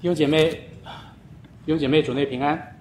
[0.00, 0.48] 弟兄姐妹，
[1.66, 2.76] 弟兄姐妹，主内平安。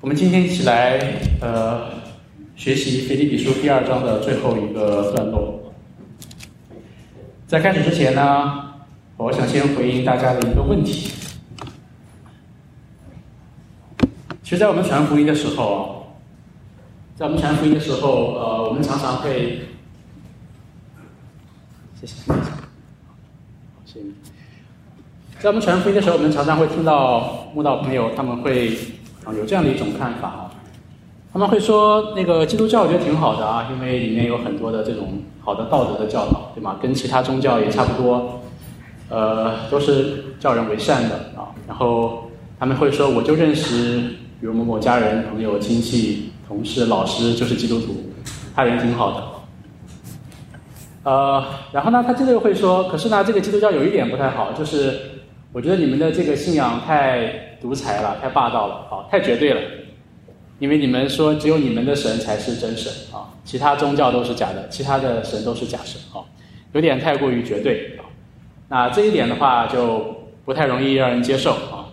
[0.00, 0.98] 我们今天一起来
[1.40, 1.88] 呃
[2.56, 5.72] 学习腓立比书第二章的最后一个段落。
[7.46, 8.74] 在开始之前呢，
[9.16, 11.12] 我想先回应大家的一个问题。
[14.42, 16.16] 其实，在我们传福音的时候，
[17.14, 19.60] 在我们传福音的时候，呃，我们常常会，
[22.00, 22.32] 谢谢，
[23.90, 24.14] 行。
[25.40, 28.76] 在我们传福音的时候，我们常常会听到慕道朋友他们会
[29.24, 30.50] 啊有这样的一种看法啊，
[31.32, 36.76] 他们会说那个基督教我觉得挺好的啊，因为里面有很多的这种好的道德的教导，对吗？
[36.82, 38.40] 跟其他宗教也差不多，
[39.08, 41.48] 呃，都是教人为善的啊。
[41.66, 42.30] 然后
[42.60, 44.16] 他们会说，我就认识。
[44.40, 47.96] 比如某某家人、朋友、亲戚、同事、老师就是基督徒，
[48.54, 49.24] 他人挺好的。
[51.04, 54.98] 呃，然后呢，他接着又会说，可是呢，这个基督教有一点不太好，就是
[55.52, 59.60] 我觉得你们的这个信仰太独裁了，太霸道了，啊，太绝对了。
[60.58, 66.20] 因为你们说只有你们的神才是真神啊，其他宗教都是假的，其他的神都是假神啊，
[66.72, 68.04] 有点太过于绝对啊。
[68.68, 71.86] 那这一点的话就不太容易让人接受啊。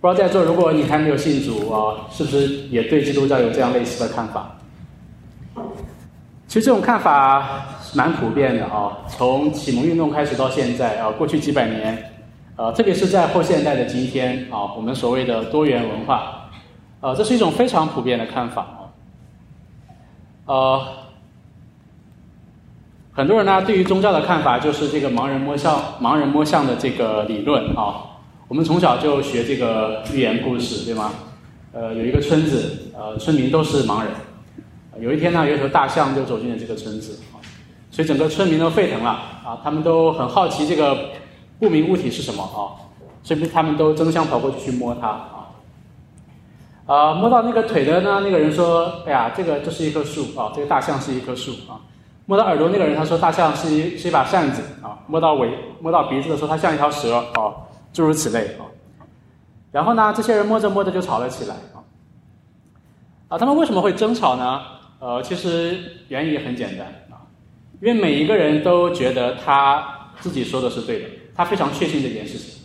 [0.00, 4.58] 不知道在座，如果你还没有信主啊，是不是也对基督教有这样类似的看法？
[6.52, 7.64] 其实这种看法
[7.94, 12.12] 蛮普遍的啊，从启蒙运动开始到现在啊，过去几百年，
[12.56, 16.50] 呃，特别是在后现代的今天啊，我们所谓的多元文化，
[17.00, 18.84] 呃，这是一种非常普遍的看法啊。
[20.44, 20.82] 呃，
[23.14, 28.20] 很多人呢，对于宗教的看法就是这个盲人摸象、盲人摸象的这个理论啊。
[28.48, 31.12] 我们从小就学这个寓言故事，对吗？
[31.72, 34.10] 呃，有一个村子，呃，村民都是盲人。
[35.00, 37.40] 有一天呢，有一头大象就走进了这个村子，啊，
[37.90, 40.96] 所以整个村民都沸腾了，啊，他们都很好奇这个
[41.58, 42.76] 不明物体是什么啊，
[43.22, 45.48] 所以他们都争相跑过去去摸它，啊，
[46.86, 51.80] 啊，摸到那个腿的呢，那个人说：“哎呀，这个这是一棵树啊，这个大象是一棵树啊。”
[52.26, 57.52] 摸到耳朵那个人他说：“大象是一是一把扇子啊。”摸到尾摸到鼻子的时候，它像一条蛇啊。
[57.92, 58.64] 诸如此类啊，
[59.70, 61.84] 然后呢，这些人摸着摸着就吵了起来啊。
[63.28, 64.60] 啊，他们为什么会争吵呢？
[65.02, 67.26] 呃，其实原因也很简单啊，
[67.80, 72.62] 因为每一个人都觉得他自己说的是对的，他非常确信这件事情。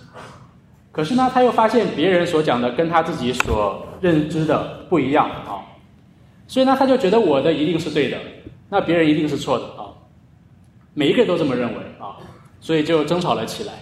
[0.92, 5.66] 可是呢，他又发现别人所讲的跟他自己所认知的不一样啊，
[6.48, 8.20] 所以呢，他就觉得我的一定是对的，
[8.70, 9.90] 那别人一定是错的啊。
[10.94, 12.18] 每一个人都这么认为啊，
[12.62, 13.74] 所以就争吵了起来。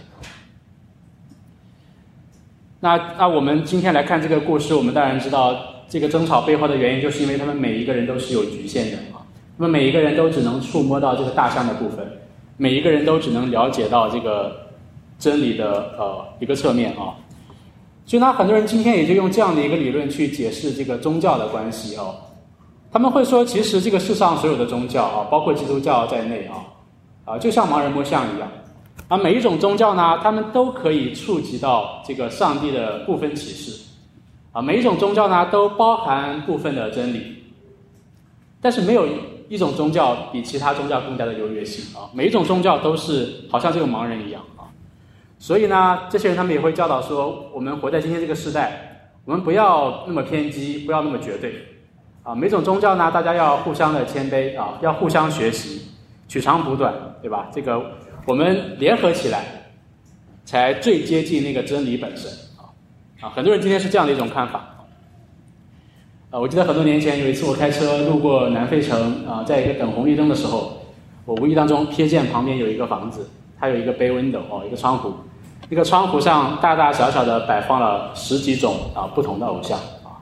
[2.79, 9.22] 那那我们今天来看这个故事，我们当然知道这个争吵背后的原因，就是因为他们每一个人都是有局限的啊。
[9.57, 12.06] 那么每一个人都只能触摸到这个大象的部分，
[12.57, 14.56] 每一个人都只能了解到这个
[15.18, 17.16] 真理的呃一个侧面啊。
[18.06, 22.16] 所以呢，很多人今天也就用这样的一个理论去解释这个宗教的关系哦。
[22.91, 26.63] 他们会说，其实这个世上所有的宗教啊，包括基督教在内啊，
[27.25, 28.50] 啊，就像盲人摸象一样。
[29.07, 33.84] 而每一种宗教呢，他们都可以触及到这个上帝的部分启示，
[34.55, 37.43] 啊，每一种宗教呢都包含部分的真理，
[38.61, 39.05] 但是没有
[39.49, 44.71] 一种宗教比其他宗教更加的优越性啊，每一种宗教都是好像这个盲人一样啊，
[45.38, 51.53] 所以呢，这些人他们也会教导说，我们活在今天这个时代，我们不要那么偏激，不要那么绝对，
[52.23, 55.81] 啊，每种宗教呢，大家要互相的谦卑啊，要互相学习，
[56.29, 57.49] 取长补短，对吧？
[57.53, 57.83] 这个。
[58.25, 59.45] 我们联合起来，
[60.45, 62.31] 才最接近那个真理本身
[63.25, 63.31] 啊！
[63.34, 64.59] 很多人今天是这样的一种看法
[66.30, 66.38] 啊！
[66.40, 70.74] 我记得很多年前有一次我开车路过南费城啊，在一个等红绿灯的时候，
[71.25, 73.28] 我无意当中瞥见旁边有一个房子，
[73.59, 75.12] 它有一个 bay window 哦，一个窗户，
[75.69, 80.22] 那个窗户上大大小小的摆放了十几种啊不同的偶像啊，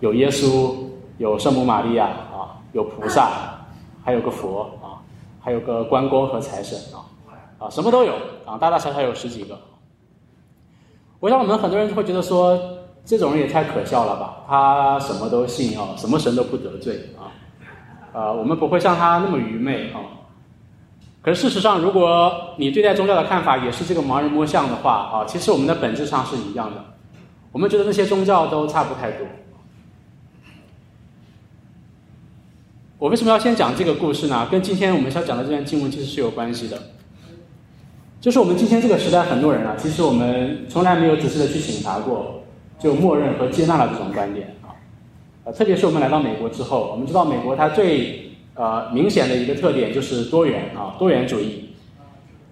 [0.00, 0.74] 有耶稣，
[1.18, 3.28] 有圣母玛利亚啊，有菩萨，
[4.02, 5.04] 还有个佛啊，
[5.38, 7.04] 还有个关公和财神啊。
[7.58, 8.14] 啊，什么都有
[8.46, 9.58] 啊，大大小小有十几个。
[11.20, 12.56] 我想我们很多人会觉得说，
[13.04, 14.44] 这种人也太可笑了吧？
[14.46, 17.32] 他什么都信啊，什么神都不得罪啊。
[18.12, 19.98] 啊，我们不会像他那么愚昧啊。
[21.20, 26.84] 可是事实上，如果你对待宗教的看法也是这个盲人摸象的话啊，其实我们的本质上是一样的。
[27.50, 29.26] 我们觉得那些宗教都差不太多。
[32.98, 34.46] 我为什么要先讲这个故事呢？
[34.50, 36.80] 跟今天我们要讲的这段经文其实是有关系的。
[38.20, 42.42] 就是我们今天这个时代，很多人啊，其实我们从来没有仔细的去审查过，
[42.76, 44.74] 就默认和接纳了这种观点啊。
[45.44, 51.66] 呃，特别是我们来到美国之后，我们知道美国它最呃明显的一个特点就是多元啊，多元主义。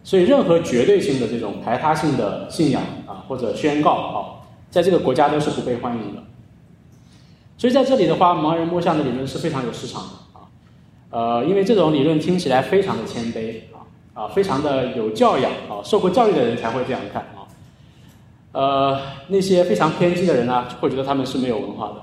[0.05, 6.23] 所以任何绝对性的这种排他性的信仰啊或者宣告啊，在这个国家都是不被欢迎的。
[7.59, 10.47] 所以在这里的话，盲人摸象的理论是非常有市场的啊，
[11.11, 13.63] 呃，因为这种理论听起来非常的谦卑
[14.17, 17.45] 啊，非常的有教养啊，受过教育的人才会这样看啊，
[18.53, 21.97] 呃，那些非常偏激的人呢，会觉得他们是没有文化的。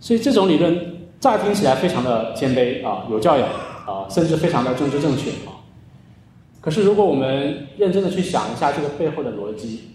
[0.00, 3.48] 所以这种理论乍听起来非常的谦卑啊，有教养
[3.86, 5.62] 啊，甚至非常的政治正确啊。
[6.60, 9.92] 可是，如果我们认真的去想一下这个背后的逻辑，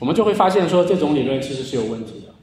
[0.00, 2.34] 我们就会发现说，这种理论其实是有问题的。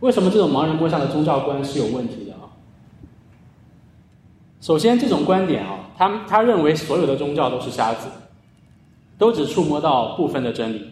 [0.00, 2.31] 为什么这种盲人摸象的宗教观是有问题的？
[4.62, 8.06] 首先，这种观点啊，他他认为所有的宗教都是瞎子，
[9.18, 10.88] 都只触摸到部分的真理。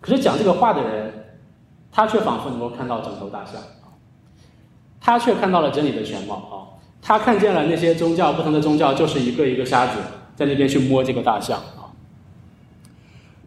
[0.00, 1.12] 可是讲这个话的人，
[1.90, 3.60] 他却仿佛能够看到整头大象，
[5.00, 6.54] 他却看到了真理的全貌啊。
[7.02, 9.98] 他看见了那些宗教，不同的宗教就是一个一个瞎子
[10.36, 11.90] 在那边去摸这个大象啊。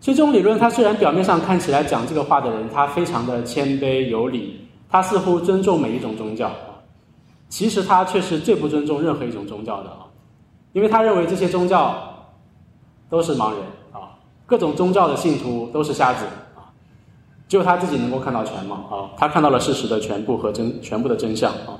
[0.01, 6.51] 所以这种理论，它虽然表面上看起来讲这个话的人他非常的谦卑有礼，他似乎尊重每一种宗教，
[7.51, 10.07] 其实他却是最不尊重任何一种宗教的啊，
[10.71, 11.93] 因为他认为这些宗教
[13.09, 13.59] 都是盲人
[13.91, 14.15] 啊，
[14.45, 16.23] 各种宗教的信徒都是瞎子
[16.55, 16.71] 啊，
[17.49, 21.75] 只有他自己能够看到全貌啊，他看到了事实的全部和真全部的真相啊。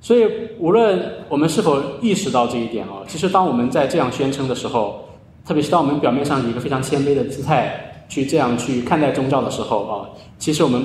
[0.00, 0.28] 所以，
[0.58, 5.08] 无论我们是否意识到这一点啊，其实当我们在这样宣称的时候，
[5.46, 10.84] 特别是当我们表面上以一个非常谦卑的姿态去这样去看待宗教的时候啊，其实我们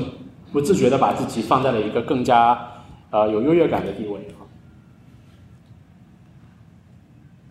[0.52, 2.60] 不自觉的把自己放在了一个更加
[3.14, 4.42] 呃有优越感的地位啊。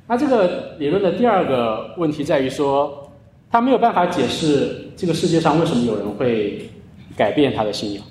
[0.09, 3.11] 那这个理论的第二个问题在于说，
[3.49, 6.69] 他没有办法解释这个世界上为什么有人会
[7.17, 8.05] 改变他的信仰。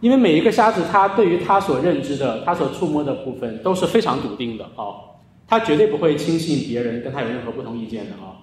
[0.00, 5.14] 因为每一个瞎子，他对于他所认知的、他所触摸的部分都是非常笃定的啊，
[5.46, 8.40] 他绝对不会轻信别人跟他有任何不同意见的啊。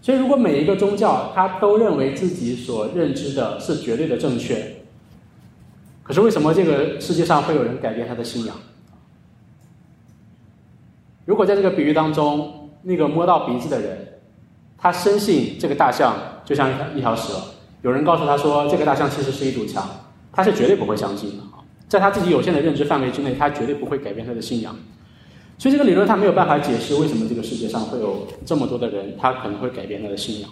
[0.00, 4.73] 所以，如果每一个宗教他都认为自己所认知的是绝对的正确，
[6.04, 8.54] 可是为什么这个世界上会有人改变他的信仰？
[11.24, 14.06] 如果在这个比喻当中，那个摸到鼻子的人，
[14.78, 16.14] 他深信这个大象
[16.44, 17.34] 就像一条蛇，
[17.82, 19.84] 有人告诉他说这个大象其实是一堵墙。
[20.36, 21.44] 他是绝对不会相信的，
[21.86, 24.76] 在他自己有限的认知范围之内，他绝对不会改变他的信仰。
[25.58, 30.50] 所以这个理论他没有办法解释为什么这个世界上会有这么多的人，他可能会改变他的信仰。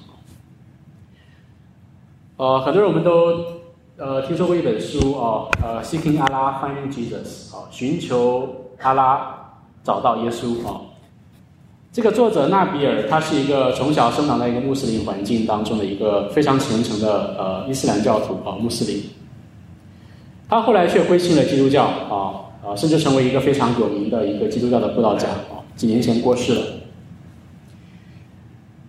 [2.37, 3.45] 呃，很多人我们都
[4.03, 8.49] 呃听说过一本书啊，呃，Seeking Allah Finding Jesus 啊，寻求
[8.81, 9.33] 阿拉
[9.85, 10.81] 找到耶稣啊。
[11.93, 19.01] 这个作者纳比尔他是一个从小生长在一个穆斯林环境当中的一个非常虔诚的呃伊斯兰教徒啊，穆斯林。
[20.49, 26.63] 他后来却归信了基督教啊啊，甚至成为一个非常有名的一个基督教的布道家啊，几年前过世了。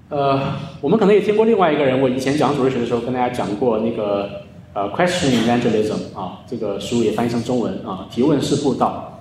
[0.10, 0.42] 呃，
[0.82, 4.42] 我们可能也听过另外一个人，我以前讲主日学的时候跟大家讲过那个
[4.74, 9.20] 呃，Question Evangelism 啊，这个书也翻译成中文啊，提问式布道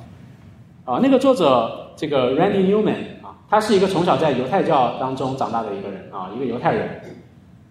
[0.84, 7.00] 啊，那个作者这个 Randy Newman 啊，他是一个从小在犹太教当中长大的一个人啊，一个犹太人，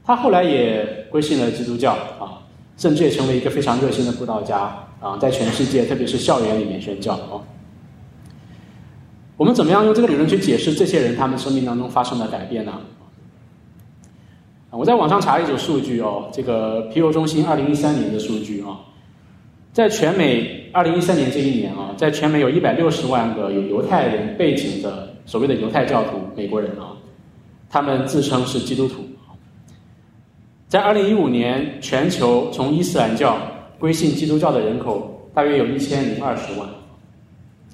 [0.04, 2.40] 他后来也归信了基督教啊。
[2.78, 4.62] 甚至也成为一个非常热心的布道家
[5.00, 7.38] 啊，在全世界，特别是校园里面宣教啊。
[9.38, 12.72] 我们怎么样用这个理论去解释这些人他们生命当中发生的改变呢？
[14.72, 18.80] 我在网上查了一组数据哦，这个皮尤中心二零一三年的数据啊，
[19.74, 26.96] 在全美二零一三年这一年啊，在全美有一百六十万个有犹太人背景的所谓的犹太教徒美国人啊，
[27.70, 29.04] 他们自称是基督徒。
[30.70, 33.38] 在二零一五年，全球从伊斯兰教
[33.78, 36.70] 归信基督教的人口大约有一千零二十万。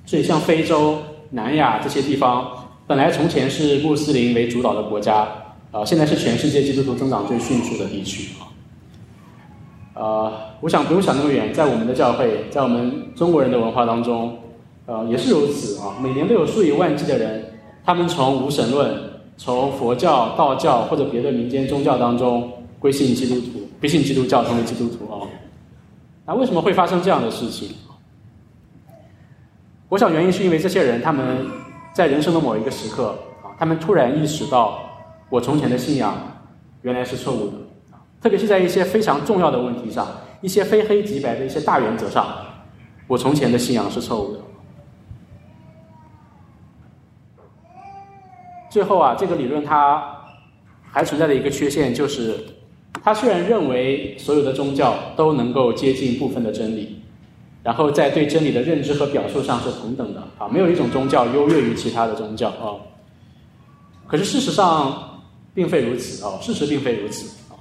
[0.03, 0.97] 所以，像非洲、
[1.29, 2.47] 南亚这些地方，
[2.87, 5.27] 本来从前是穆斯林为主导的国家，
[5.71, 8.47] 啊，现在是全世界基督徒增长最迅速的地区啊。
[9.95, 14.37] 呃，我想不用想那么远，在我们的教会，在我们中国人的文化当中，
[14.85, 15.95] 呃，也是如此啊。
[16.01, 17.43] 每年都有数以万计的人，
[17.85, 18.97] 他们从无神论、
[19.37, 22.51] 从佛教、道教或者别的民间宗教当中。
[22.79, 25.25] 归信基督徒，归信基督教，成为基督徒啊！
[26.27, 27.69] 那为什么会发生这样的事情？
[29.89, 31.43] 我想原因是因为这些人他们
[31.91, 34.79] 在人生的某一个时刻啊，他们突然意识到
[35.29, 36.15] 我从前的信仰
[36.81, 37.53] 原来是错误的，
[38.21, 40.07] 特别是在一些非常重要的问题上，
[40.41, 42.27] 一些非黑即白的一些大原则上，
[43.07, 44.39] 我从前的信仰是错误的。
[48.69, 50.15] 最后啊，这个理论它
[50.91, 52.35] 还存在的一个缺陷就是。
[53.03, 57.01] 他虽然认为所有的宗教都能够接近部分的真理，
[57.63, 62.75] 然后在对真理的认知和表述上是同等的啊，没有一种宗教优越于其他的宗教啊。
[64.07, 65.16] 可是事实上
[65.57, 67.57] 并非如此啊，事实并非如此啊，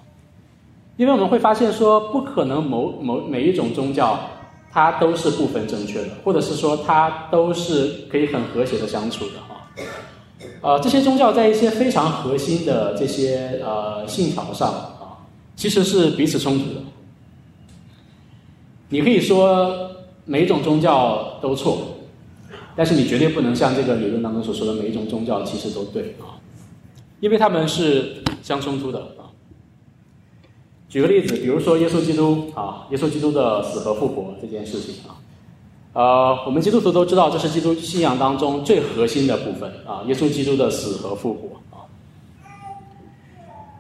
[0.99, 4.21] 因为我们会发现说，不可能某某每一种宗教
[4.71, 9.65] 它都是部分正确的，或者是说它都是可以很和谐的相处的啊。
[10.61, 15.25] 呃，这些宗教在一些非常核心的这些呃信条上啊，
[15.57, 16.81] 其实是彼此冲突的。
[18.91, 19.91] 你可以说
[20.27, 21.79] 每一种宗教都错，
[22.77, 26.37] 但是你绝对不能像这个理论当中所说的每一种宗教其实都对啊，
[27.21, 29.27] 因为他们是相冲突的啊。
[30.89, 35.19] 举个例子，比如说耶稣基督啊，耶稣基督的死和复活这件事情啊，
[35.93, 41.85] 呃，我们基督徒都知道这是基督信仰当中最核心的部分啊，耶稣基督的死和复活啊。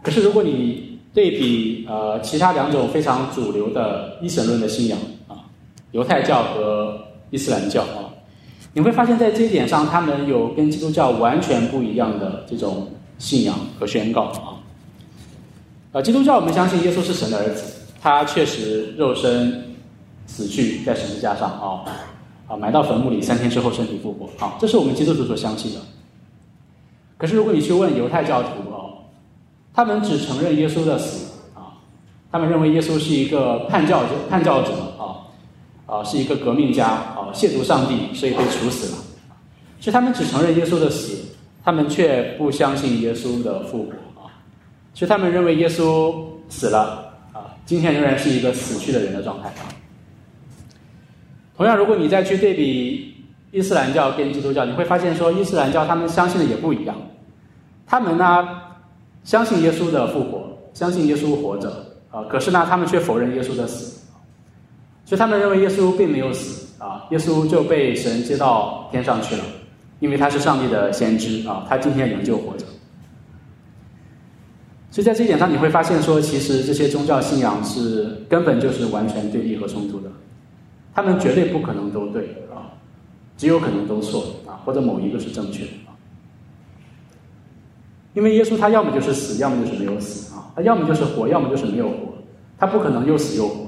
[0.02, 5.46] 可是如果你对比呃其他两种非常主流的一神论的信仰啊，
[5.92, 6.98] 犹太教和
[7.30, 8.10] 伊斯兰教啊，
[8.74, 12.88] 你会发现在这一点上，他们有跟基督教完全不一样的这种
[13.18, 14.58] 信仰和宣告啊。
[15.92, 17.64] 呃，基督教我们相信耶稣是神的儿子，
[18.00, 19.76] 他确实肉身
[20.26, 21.84] 死去在十字架上啊，
[22.48, 25.80] 啊埋到坟墓里，三天之后身体复活啊，这是我们基督徒所相信的。
[27.16, 29.08] 可是如果你去问犹太教徒啊，
[29.72, 31.80] 他们只承认耶稣的死啊，
[32.30, 35.24] 他们认为耶稣是一个叛教者、叛教者啊，
[35.86, 38.98] 啊是一个革命家啊，亵渎上帝，所以被处死了。
[39.80, 41.16] 所以他们只承认耶稣的死，
[41.66, 43.90] 他们却不相信耶稣的复活
[44.22, 44.30] 啊。
[44.94, 46.14] 所以他们认为耶稣
[46.48, 49.52] 死了啊，今天仍然是一个死去的人的状态。
[51.56, 53.16] 同样，如果你再去对比
[53.50, 56.96] 伊斯兰教跟基督教，你会发现说伊斯兰教他们相信的也不一样，
[57.86, 58.62] 他们呢？
[59.24, 61.68] 相信耶稣的复活，相信耶稣活着
[62.12, 62.22] 啊！
[62.30, 64.00] 可是呢，他们却否认耶稣的死，
[65.04, 67.04] 所以他们认为耶稣并没有死啊！
[67.10, 69.42] 耶稣就被神接到天上去了，
[69.98, 71.64] 因为他是上帝的先知啊！
[71.68, 72.66] 他今天仍旧活着。
[74.90, 80.10] 所以在这一点上，你会发现说，其实这些宗教信仰是根本就是完全对立和冲突的，
[80.94, 82.72] 他们绝对不可能都对啊，
[83.36, 85.92] 只有可能都错啊，或者某一个是正确的啊。
[88.14, 92.14] 因为耶稣他要么就是死，要么就是没有死啊，他要么就是活，要么就是没有活，
[92.58, 93.65] 他不可能又死又活。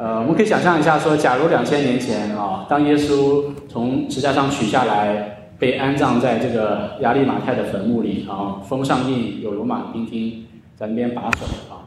[0.00, 11.84] 呃，我们可以想象一下，说假如两千年前啊，当耶稣从石架上取下来，被安葬在这个亚利马泰的坟墓里啊，封上印，有罗马兵丁在那边把守啊。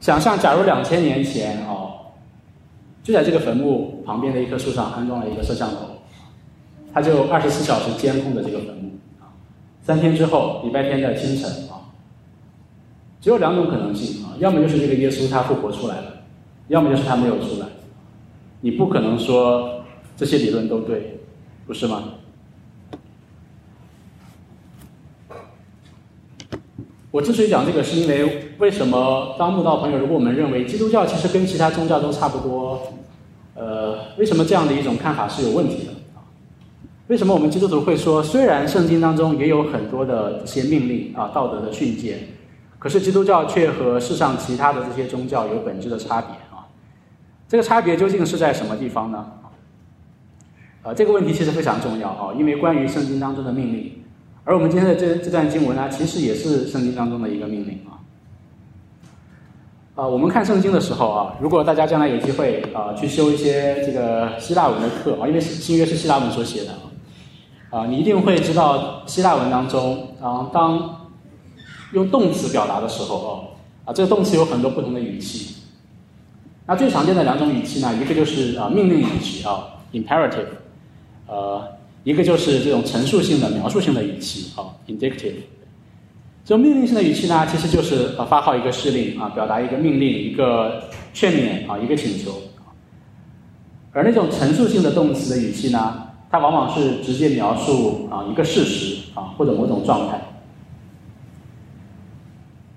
[0.00, 2.10] 想象假如两千年前啊，
[3.04, 5.76] 就在这个坟墓旁边的一棵树上安装了一个摄像头，
[6.92, 8.90] 他就二十四小时监控着这个坟墓
[9.20, 9.30] 啊。
[9.80, 11.86] 三天之后，礼拜天的清晨啊，
[13.20, 16.04] 只有两种可能性啊，要么就是这个耶稣他复活出来了，
[16.68, 17.66] 要么就是他没有出来。
[18.60, 19.84] 你不可能说
[20.16, 21.18] 这些理论都对，
[21.66, 22.04] 不是吗？
[27.10, 32.92] 我之所以讲这个，是因为为什么当慕道朋友，如果我们认为基督教其实跟其他宗教都差不多，
[33.54, 35.92] 呃，为什么这样的一种看法是有问题的？
[37.06, 42.18] 为什么我们基督徒会说，虽然圣经当中也有很多的这些命令啊、道德的训诫，
[42.78, 46.30] 可是基督教却和世上其他的这些宗教有本质的差别？
[47.48, 49.26] 这个差别究竟是在什么地方呢？
[50.82, 53.90] 啊，这个问题其实非常重要啊，因为关于圣经当中的命令，
[54.44, 57.96] 而我们今天的这这段经文呢，其实也是圣经当中的一个命令啊。
[59.96, 66.70] 啊，我们看圣经的时候啊，如果大家将来有机会啊，去修一些这个希腊文的课啊，因为新约是希腊文所写的。
[67.70, 71.08] 啊，你一定会知道希腊文当中，啊，当
[71.92, 73.44] 用动词表达的时候，哦，
[73.84, 75.56] 啊，这个动词有很多不同的语气。
[76.68, 80.44] 那最常见的两种语气呢，一个就是啊命令语气啊，imperative，
[81.26, 81.66] 呃，
[82.04, 85.32] 一个就是这种陈述性的、描述性的语气啊，indicative。
[86.44, 90.82] 这种命令性的语气呢，其实就是啊发号一个施令啊，表达一个命令、一个
[91.14, 92.32] 劝勉啊、一个请求。
[93.92, 96.04] 而那种陈述性的动词的语气呢？
[96.30, 100.20] 它往往是直接描述啊一个事实啊或者某种状态。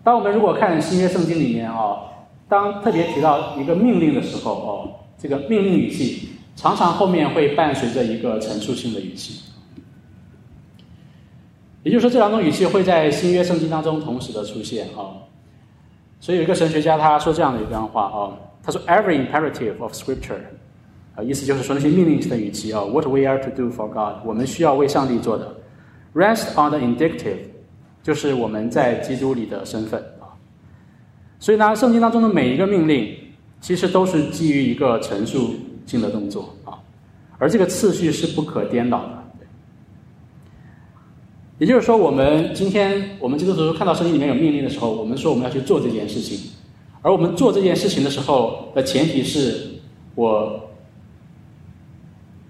[0.01, 1.97] 当我们如果看新约圣经里面啊，
[2.51, 6.27] 当特别提到一个命令的时候哦，这个命令语气
[6.57, 9.41] 常常后面会伴随着一个陈述性的语气。
[11.83, 15.15] 也就是说，这两种语气会在新约圣经当中同时的出现啊。
[16.19, 20.41] 所以有一个神学家他说这样的一段话啊，他说：“Every imperative of Scripture。”
[21.15, 25.55] 啊，意思就是说那些命令性的语气啊，What we are to do for God，我们需要为上帝做的
[26.13, 27.37] ，Rest on the indicative，
[28.03, 30.03] 就是我们在基督里的身份。
[31.41, 33.13] 所以呢，圣经当中的每一个命令，
[33.59, 35.55] 其实都是基于一个陈述
[35.87, 36.77] 性的动作啊，
[37.39, 39.17] 而这个次序是不可颠倒的。
[41.57, 46.51] 也就是说，我们今天我们基督徒看到圣经里面有命令的时候，我们说我们要去做这件事情，
[47.01, 49.79] 而我们做这件事情的时候的前提是
[50.13, 50.69] 我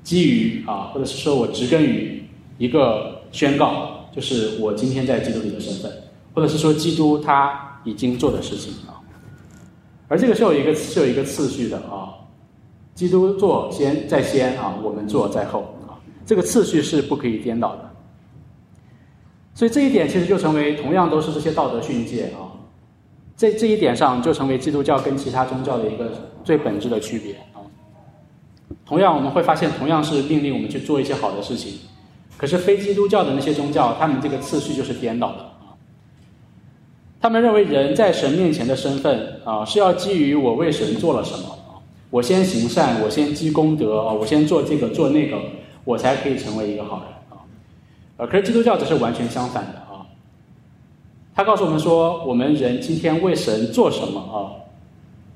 [0.04, 2.24] 基于啊，或者是说我植根于
[2.58, 5.90] 一个宣告，就是我今天在基督里的身份，
[6.34, 9.00] 或者是说基督他已经做的事情啊，
[10.08, 12.14] 而这个是有一个是有一个次序的啊，
[12.94, 17.90] 基督做先在先啊，我们做在后啊，这个次序是不可以颠倒的。
[19.54, 22.50] 所以这一点其实就成为同样都是这些道德训诫啊，
[23.36, 26.12] 这这一点上就成为基督教跟其他宗教的一个
[26.44, 27.60] 最本质的区别啊。
[28.86, 31.80] 同样我们会发现，同样是命令我们去做一些好的事情，
[32.38, 35.51] 可是非基督教的那些宗教，他们这个次序就是颠倒的。
[37.22, 41.78] 他们认为人在神面前的身份啊，是要基于我为神做了什么啊，
[42.10, 45.38] 我先行善，我先积功德啊，我先做这个做那个，
[45.84, 47.46] 我才可以成为一个好人啊。
[48.18, 50.04] 呃，可是基督教则是完全相反的啊。
[51.36, 54.58] 他告诉我们说，我们人今天为神做什么啊，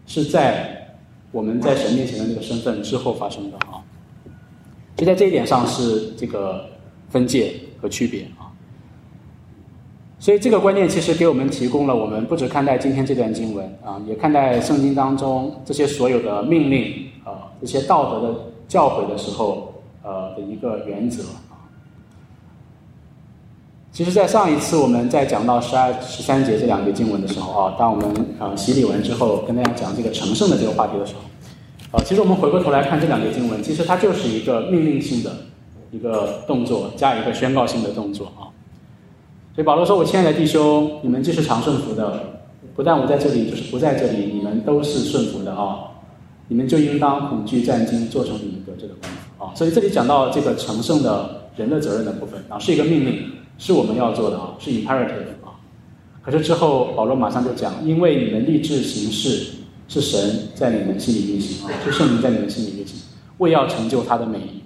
[0.08, 0.98] 是在
[1.32, 3.77] 我们在神面前的那个身份之后发生的啊。
[4.98, 6.68] 就在这一点上是这个
[7.10, 8.45] 分界和区别啊。
[10.25, 18.36] 所以这个观念其实给我们提供了，我们不只看待今天这段经文啊，也看待圣经当中这些所有的命令啊，这些道德的
[18.67, 21.62] 教诲的时候呃的一个原则啊。
[23.91, 35.32] 其实，在上一次我们在讲到十二、十三节这两个经文的时候啊，当我们啊洗礼完之后，跟大家讲这个成圣的这个话题的时候，啊，其实我们回过头来看这两个经文，其实它就是一个命令性的
[35.91, 38.50] 一个动作，加一个宣告性的动作啊。
[39.56, 42.38] 所以保罗说：“我亲爱的弟兄，你们既是常顺服的，
[42.76, 45.80] 不但我在这里，就是不在这里，你们都是顺服的啊。
[46.50, 53.32] 你们就应当恐惧战惊，做成你们得这个功夫啊。”所以这里讲到这个成圣的人的责任的部分啊，是一个命令。
[53.58, 55.56] 是我们要做的啊，是 imperative 啊。
[56.22, 59.54] 可是之后保罗马上就讲，因为你们立志行事，
[59.88, 62.98] 是神在你们心里运行啊，是圣灵在你们心里运行，
[63.38, 64.62] 为要成就他的美意。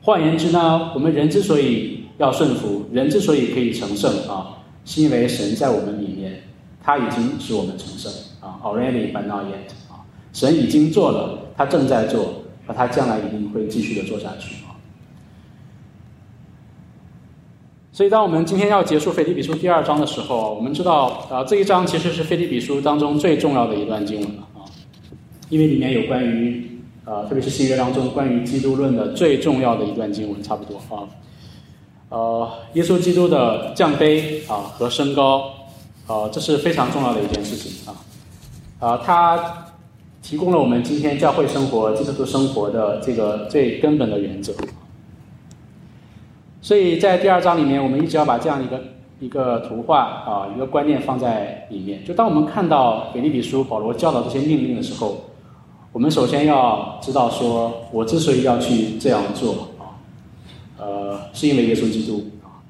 [0.00, 6.42] 换言之呢，我们人之所以要顺服，人之所以可以成圣啊，是因为神在我们里面，
[6.82, 10.00] 他已经使我们成圣啊，already but not yet 啊，
[10.32, 14.72] 神已经做了，他正在做，而他将来一定会继续的做下去啊。
[17.92, 24.68] 所以，当我们今天要结束《腓立比书》第二章的时候，我们知道，啊，这一章其实是《腓立比书》当中最重要的一段经文了啊，
[25.48, 31.08] 因为里面有关于，呃，特别是新约当中关于基督论的最重要的一段经文，差不多啊，
[32.08, 35.50] 呃，耶稣基督的降卑啊和升高，
[36.06, 37.90] 啊，这是非常重要的一件事情啊，
[38.78, 39.66] 啊，它
[40.22, 44.52] 提供了我们今天教会生活、基督徒生活的这个最根本的原则。
[46.62, 48.80] 所以在第二章里面，我们一直要把这样一个
[49.18, 52.04] 一个图画啊，一个观念放在里面。
[52.04, 55.24] 就当我们看到腓立比书保罗教导这些命令的时候，
[55.92, 59.68] 我们首先要知道说，我之所以要去这样做，
[60.78, 62.60] 呃，是因为耶稣基督啊。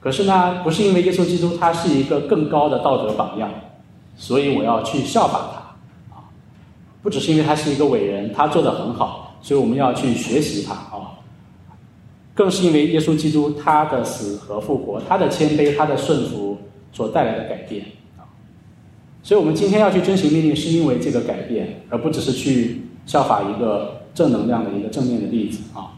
[0.00, 3.50] 可是呢，不是因为耶稣基督他是一个更高的道德榜样，
[4.16, 6.24] 所以我要去效法他啊。
[7.02, 11.18] 不只是因为他是一个伟人，他做的很好，所以我们要去学习他啊。
[12.34, 16.58] 更是因为耶稣基督他的死和复活，他的谦卑，他的顺服
[16.92, 17.82] 所带来的改变
[18.18, 18.28] 啊，
[19.22, 25.95] 所以我们今天要去遵循命令，是因为这个改变，而不只是去效法一个正能量的一个正面的例子啊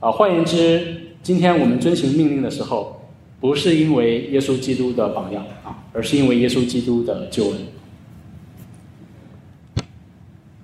[0.00, 3.00] 啊，换言之，今天我们遵循命令的时候，
[3.40, 7.54] 不是因为耶稣基督的榜样啊，而是因为耶稣基督的救恩。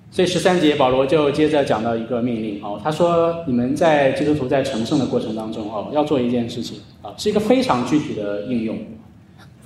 [0.09, 8.77] 所以十三节，保罗就接着讲到一个命令哦，他说：“你们在基督徒在成圣的过程当中哦，要做一件事情啊，是一个非常具体的应用。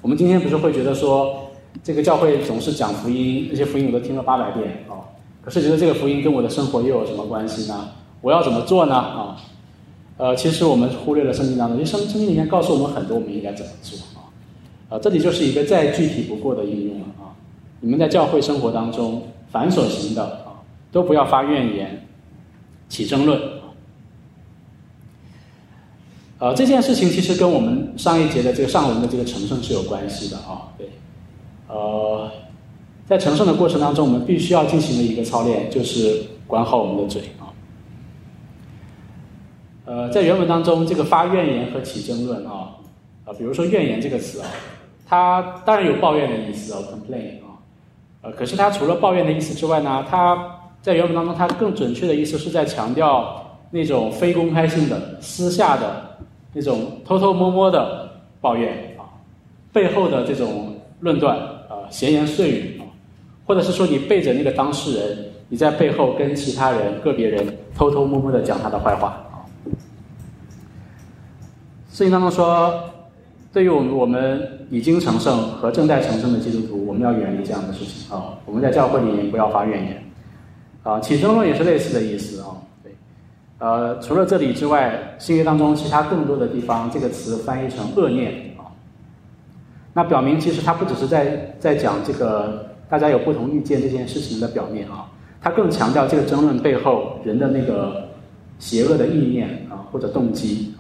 [0.01, 1.51] 我们今天不是会觉得说，
[1.84, 5.05] 这个教会总是讲福音，那些福音我都听了八百遍啊，
[5.43, 7.89] 可是觉得这个福音跟我的生活又有什么关系呢？
[8.21, 8.95] 我要怎么做呢？
[8.95, 9.38] 啊，
[10.19, 14.29] 呃，其实我们忽略了圣经当中，因为圣圣经里面告诉我们很多，我们应该怎么做啊？
[14.89, 17.34] 啊，这里就是一个再具体不过的应用了啊。
[17.79, 19.23] 你们在教会生活当中。
[19.51, 22.05] 凡所行的啊，都不要发怨言，
[22.88, 23.73] 起争论啊。
[26.38, 30.69] 呃，这件事情其实跟我们上一节的这个上文的这个成圣是有关系的啊。
[30.77, 30.88] 对，
[31.67, 32.29] 呃，
[33.08, 37.23] 在成圣的过程当中，我们必须要进行的一个操练，就是管好我们的嘴。
[39.89, 42.69] 呃，在原文当中，这个发怨言和起争论啊，
[43.25, 44.45] 啊，比如说怨言这个词啊，
[45.08, 47.58] 它当然有抱怨的意思啊，complain 啊。
[48.21, 50.38] 呃，可是他除了抱怨的意思之外呢，他
[50.80, 56.19] 在原文当中，它更准确的意思是在强调那种非公开性的、私下的
[56.54, 58.08] 那种偷偷摸摸的
[58.39, 59.10] 抱怨啊，
[59.73, 61.36] 背后的这种论断
[61.67, 62.86] 啊、闲言碎语啊，
[63.43, 69.25] 或者是说你背着那个当事人，你在背后跟其他人、个别人偷偷摸摸的讲他的坏话。
[71.99, 72.81] 圣经当中说，
[73.51, 78.39] 对于我们我们已经成圣和正在成圣的基督徒，我们要远离这样的事情啊。
[78.45, 80.01] 我们在教会里面不要发怨言。
[80.81, 82.55] 啊，起争论也是类似的意思啊。
[82.81, 82.95] 对，
[83.57, 88.71] 呃，除了这里之外，新约当中其他更多的地方，这个词翻译成恶念啊。
[89.93, 98.07] 那表明其实它不只是在在讲这个大家有不同意见这件事情的表面啊，它更强调这个争论背后人的那个
[98.57, 100.73] 邪恶的意念啊或者动机。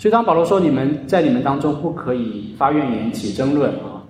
[0.00, 4.00] 所以当保罗说你们在你们当中不可以发怨言起争论啊。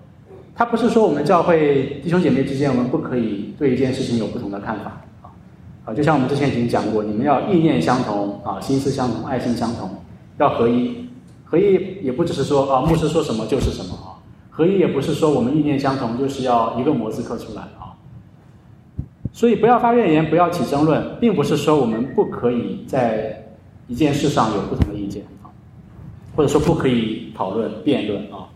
[0.54, 5.02] 他不是说我们教会弟兄姐妹之间，我们不可以对一件事情有不同的看法
[5.84, 9.90] 啊，就像我们之前已经讲过，你们要意念相同啊，心思相同，爱心相同，
[10.38, 10.96] 要合一。
[11.44, 14.14] 合一也不只是说啊，牧师说什么就是什么啊，
[14.48, 17.90] 合一也不是说我们意念相同就是要一个模子刻出来啊。
[19.32, 23.44] 所以不要发怨言，不要起争论，并不是说我们不可以在
[23.88, 25.24] 一件事上有不同的意见，
[26.40, 28.48] 或者说不可以讨论辩论啊。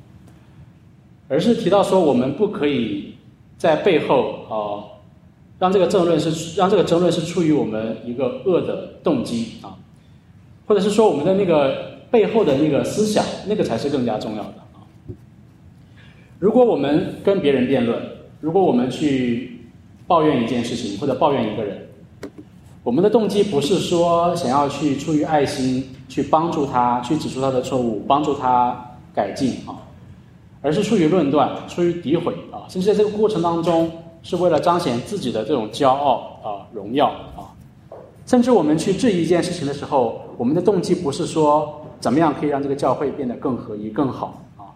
[1.29, 3.13] 而是提到说，我们不可以
[3.59, 4.89] 在背后啊，
[5.59, 9.77] 让这个争论是让这个争论是出于我们一个恶的动机啊，
[10.67, 14.81] 或者是说我们的那个背后的那个思想，那个才是更加重要的啊。
[16.39, 18.03] 如果我们跟别人辩论，
[18.41, 19.61] 如果我们去
[20.07, 21.87] 抱怨一件事情或者抱怨一个人，
[22.83, 28.77] 我们的动机不是说想要去出于爱心去帮助他，去指出他的错误，帮助他
[29.15, 29.77] 改进啊。
[30.63, 33.91] 而是出于论断，出于诋毁啊，甚至在这个过程当中，
[34.23, 37.53] 是为了彰显自己的这种骄傲啊、荣耀啊。
[38.25, 44.73] 甚至我们去质疑一件事情的时候，我们的动机不是说怎么样可以让这个教会变得更合一、更好啊，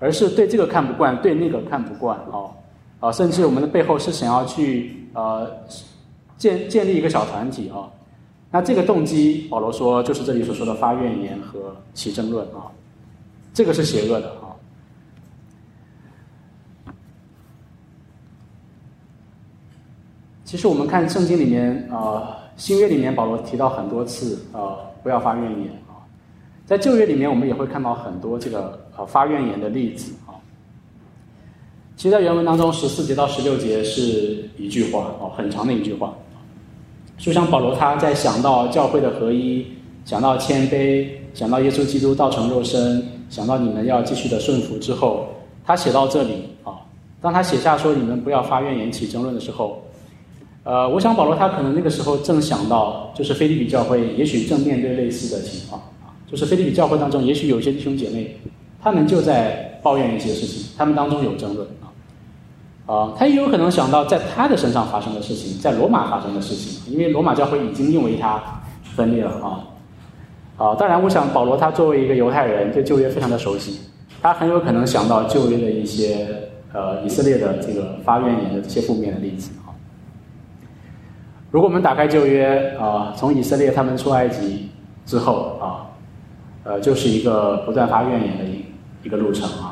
[0.00, 2.50] 而是对这个看不惯，对那个看不惯啊
[2.98, 5.48] 啊，甚至我们的背后是想要去呃
[6.36, 7.86] 建建立一个小团体啊。
[8.50, 12.72] 那这个动机，保罗说就是这里所说的发怨言和起争论啊，
[13.52, 14.48] 这个是邪恶的啊。
[20.44, 26.00] 其实我们看圣经里面，呃，新约里面保罗提到很多次，呃，不要发怨言啊。
[26.64, 30.32] 在旧约里面，我们也会看到很多这个呃发怨言的例子啊。
[31.96, 36.16] 其实，在原文当中，十四节到十六节是一句话哦，很长的一句话。
[37.18, 39.66] 就像保罗他在想到教会的合一，
[40.04, 45.26] 想到谦卑，想到耶稣基督道成肉身，想到你们要继续的顺服之后，
[45.66, 46.78] 他写到这里啊，
[47.20, 49.82] 当他写下说你们不要发怨言起争论的时候。
[50.64, 58.36] 呃，我想保罗他可能那个时候正想到，就是菲利比教会也许正面对类似的情况啊，就是菲利比教会当中也许有些弟兄姐妹，
[58.82, 61.88] 他们就在抱怨一些事情，他们当中有争论啊，
[62.88, 68.42] 啊，他也有可能想到在他的身上发生的事情，在罗马发生的事情，因为罗马教会已经因为他
[68.82, 69.60] 分裂了啊，
[70.56, 73.78] 啊，当然我想保罗他作为一个犹太人，对旧约非常的熟悉，
[74.22, 76.26] 他很有可能想到旧约的一些
[76.72, 79.76] 呃以色列的这个发怨言的这些负面的例子啊。
[81.50, 84.70] 如果我们打开旧约啊，从以色列他们出埃及
[85.04, 85.92] 之后啊，
[86.64, 88.64] 呃，就是一个不断发怨言的一
[89.02, 89.67] 一个路程啊。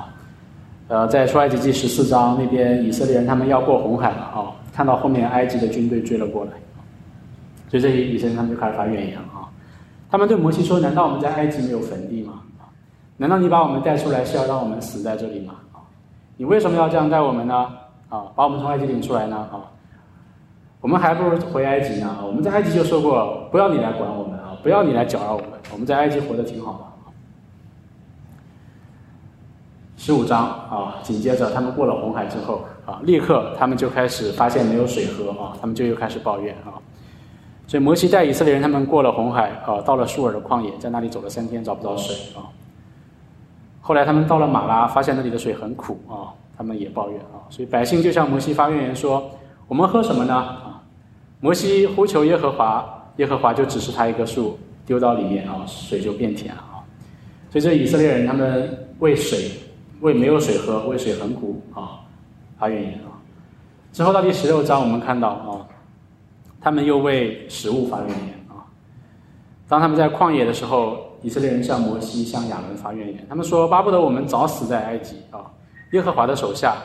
[0.88, 6.52] 呃，在出埃及记十四章那边，以色列人他们要过红海了啊，看到后面埃及的军队追了过来，
[7.68, 9.50] 所以这些以色列人他们就开始发怨言啊。
[10.08, 12.34] 他们对摩西说：“难道我们在埃及没有坟地吗？
[13.16, 15.54] 难道你把我们带出来是要让我们死在这里吗？
[16.36, 17.66] 你为什么要这样带我们呢？
[18.08, 19.36] 啊，把我们从埃及领出来呢？
[19.36, 19.66] 啊？”
[20.80, 22.16] 我们还不如回埃及呢！
[22.24, 25.48] 我们在埃及就说过，不要你来管我们啊，不要你来搅扰我们。
[25.72, 26.95] 我们在埃及活得挺好的。
[30.06, 36.78] 十五章啊，紧接着他们过了红海之后啊，立刻他们就开始发现没有水喝啊，他们就又开始抱怨啊。
[37.66, 42.46] 所以摩西带以色列人他们过了红海啊，到了舒尔的旷野，在那里走了三天找不到水啊。
[43.80, 47.42] 后来他们到了马拉，发现那里的水很苦啊，他们也抱怨啊。
[47.50, 49.28] 所以百姓就向摩西发怨言说
[49.66, 50.80] ：“我们喝什么呢？”啊
[51.40, 56.78] 摩西呼求耶和华，耶和华就指示他一棵树，丢到里面啊，水就变甜了啊。
[57.50, 59.50] 所以这以色列人他们为水，
[60.00, 62.00] 为没有水喝，为水很苦啊，
[62.58, 63.16] 发怨言啊。
[63.92, 65.66] 之后到第十六章，我们看到啊，
[66.60, 68.60] 他们又为食物发怨言啊。
[69.68, 75.40] 当他们在旷野的时候，以色列人向摩西、向亚伦发怨言，他们说：巴不得我们早死在埃及啊，
[75.92, 76.76] 耶和华的手下，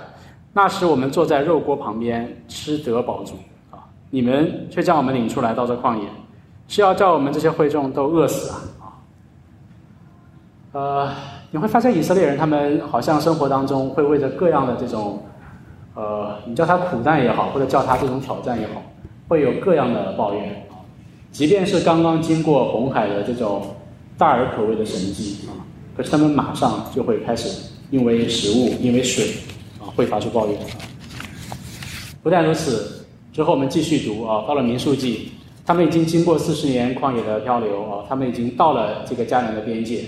[0.53, 3.35] 那时我们坐在肉锅旁边，吃得饱足
[3.71, 3.85] 啊。
[4.09, 6.07] 你们却将我们领出来到这旷野，
[6.67, 8.55] 是要叫我们这些会众都饿死啊！
[8.79, 8.93] 啊，
[10.71, 11.11] 呃，
[11.53, 15.21] 你会发现以色列人他们好像生活当中会为着各样的这种，
[15.95, 18.81] 呃，你叫他苦难也好，或者叫他这种挑战也好，
[19.27, 20.65] 会有各样的抱怨。
[21.29, 23.67] 即便是刚刚经过红海的这种
[24.17, 25.51] 大而可畏的神迹啊，
[25.95, 29.25] 可是他们马上就会开始因为食物、因为水
[29.79, 30.57] 啊，会发出抱怨。
[32.23, 32.97] 不但如此。
[33.33, 35.31] 之后我们继续读啊，到了民数记，
[35.65, 40.03] 他们已经经过四十年旷野的漂流啊，他们已经到了这个迦南的边界，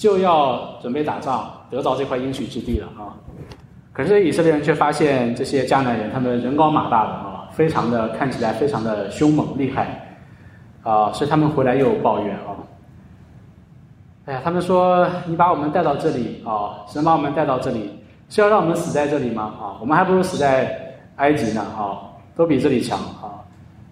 [0.00, 3.12] 就要准备打仗，得到这块应许之地了啊。
[3.92, 10.16] 可是以色列人却发现这些迦南人，他们人高马大的啊，非常的看起来非常的凶猛厉害
[10.82, 12.56] 啊，所以他们回来又抱怨啊。
[14.24, 19.52] 哎呀，他们说你把我们带到这里啊，神把我们带到这里是要让我们死在这里吗？
[19.60, 20.74] 啊，我们还不如死在
[21.16, 22.08] 埃及呢啊。
[22.36, 23.36] 都比这里强啊！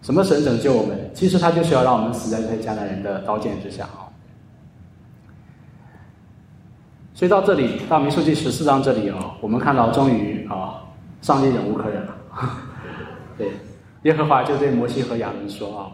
[0.01, 1.11] 什么神拯救我们？
[1.13, 4.08] 其实他就是要让我们死在这些迦南人的刀剑之下啊！
[7.19, 10.79] 所以到这里，到民数记十四章这里啊，我们看到终于啊，
[11.21, 12.15] 上帝忍无可忍了。
[13.37, 13.51] 对，
[14.05, 15.91] 耶和华就对摩西和亚伦说啊：“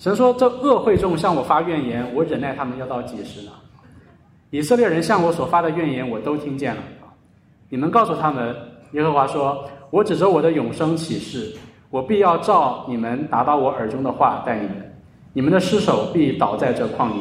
[0.00, 3.52] 神说，这恶会众向我发怨言，我忍耐他们要到几时呢？
[4.48, 6.82] 以色列人向我所发的怨言，我都听见了！
[7.68, 8.56] 你们告诉他们，
[8.92, 11.54] 耶和华说。”我指着我的永生启示，
[11.90, 14.94] 我必要照你们达到我耳中的话待你们，
[15.34, 17.20] 你们的尸首必倒在这旷野，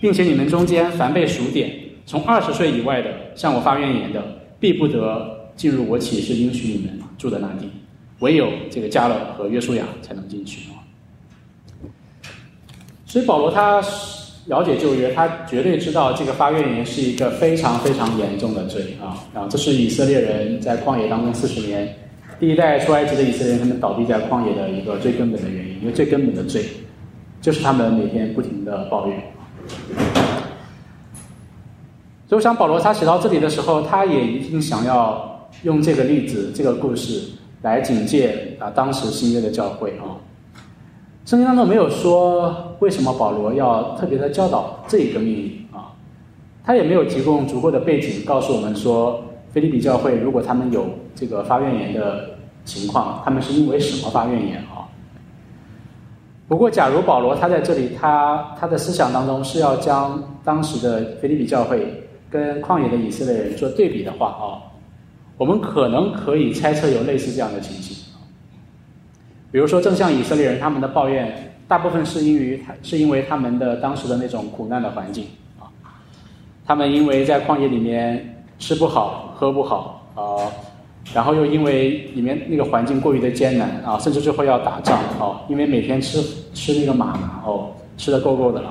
[0.00, 1.68] 并且你们中间凡被数点，
[2.06, 4.22] 从二十岁以外的向我发怨言的，
[4.58, 7.68] 必不得进入我启示应许你们住的那地，
[8.20, 10.80] 唯有这个加勒和约书亚才能进去啊。
[13.04, 13.82] 所以保罗他。
[14.46, 19.18] 了解旧约，他绝对知道这个发怨言是一个非常非常严重的罪啊！
[19.34, 21.92] 啊，这是以色列人在旷野当中四十年，
[22.38, 26.64] 第一代出埃及的以色列人他们倒地在旷野的一个最根本的原因，因为最根本的罪
[27.40, 30.15] 就是他们每天不停的抱怨。
[32.28, 37.22] 所以，我想保罗他写到这里的时候，他也一定想要用这个例子、这个故事
[37.62, 40.18] 来警戒啊当时新约的教会啊。
[41.24, 45.90] 圣经当中没有说为什么保罗要特别的教导这一个命令啊，
[46.64, 52.30] 他也没有提供足够的背景告诉我们说，菲利比教会如果他们有这个发怨言的
[52.64, 54.86] 情况，他们是因为什么发怨言啊？
[56.48, 64.62] 不过，假如保罗他在这里，他他的思想当中是要将当时的菲利比教会跟旷野的以色列人做对比的话啊，
[65.38, 67.96] 我们可能可以猜测有类似这样的情形。
[69.52, 75.24] 比如说，正像以色列人他们的抱怨，大部分是因为他是因为他们的当时的那种苦难的环境
[75.58, 75.70] 啊，
[76.66, 80.50] 他们因为在旷野里面吃不好喝不好啊，
[81.14, 86.20] 然后又因为里面那个环境过于的艰难啊，甚至最后要打仗啊，因为每天吃
[86.52, 88.70] 吃那个马嘛哦，吃的够够的了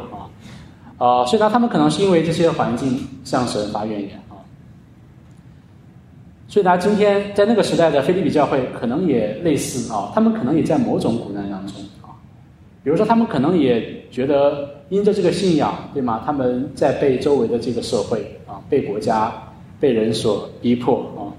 [0.97, 4.39] 啊，所以呢，他们可能是因为这些环境向神发怨言啊。
[6.47, 12.13] 所以，他今天在那个时代的菲利比教会可能也类似啊，他们可能也在某种苦难当中啊。
[12.83, 16.21] 比如说，他们可能也觉得因着这个信仰，对吗？
[16.25, 19.33] 他们在被周围的这个社会啊，被国家、
[19.79, 21.33] 被人所逼迫啊。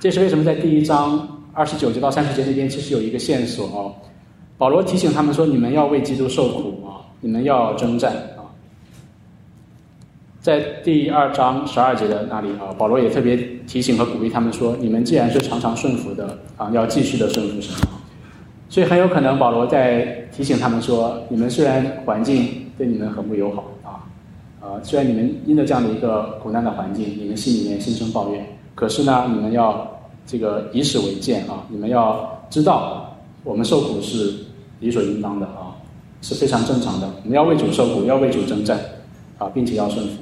[0.00, 3.92] 这是为什么在第一章二十九节到三十节那边其实有一个线索啊？
[4.58, 8.16] 保罗提醒他们说：“你们要为基督受苦啊，你们要征战。”
[10.42, 17.72] 在第二章十二节的那里啊，保罗也特别提醒和鼓励他们说：“你们既然是常常顺服的啊，要继续的顺服神。”
[18.68, 20.02] 所以很有可能保罗在
[20.32, 24.02] 提醒他们说：“你们虽然环境对你们很不友好啊，
[24.60, 34.34] 呃，虽然你们因着这样的一个苦难的环境，你们心里面心生抱怨，可是呢，你们要这个以史为鉴啊，你们要知道我们受苦是
[34.80, 35.78] 理所应当的啊，
[36.20, 37.06] 是非常正常的。
[37.22, 38.76] 我们要为主受苦，要为主征战
[39.38, 40.14] 啊，并且要顺服。”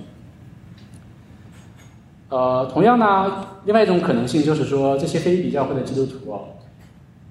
[2.30, 6.42] 呃，同样呢，另外一种可能性就是说，这些非比教会的基督徒哦，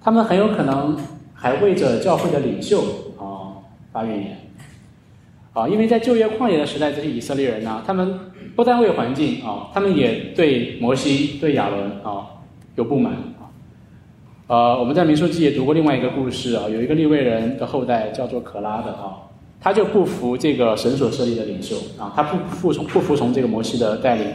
[0.01, 0.97] 他们很有可能
[1.33, 2.81] 还为着教会的领袖
[3.17, 4.37] 啊发怨言
[5.53, 8.19] 啊，因为在旧约旷野的时代，这些以色列人呢，他们
[8.57, 12.27] 不单为环境啊，他们也对摩西、对亚伦啊
[12.75, 13.47] 有不满啊。
[14.47, 19.15] 呃，我们在民书记也读过另外一个故事啊，有一个利未人的后代叫做可拉的啊，
[19.61, 24.27] 他就不服这个神所设立的领袖啊，他不服从不服从这个摩西的带领。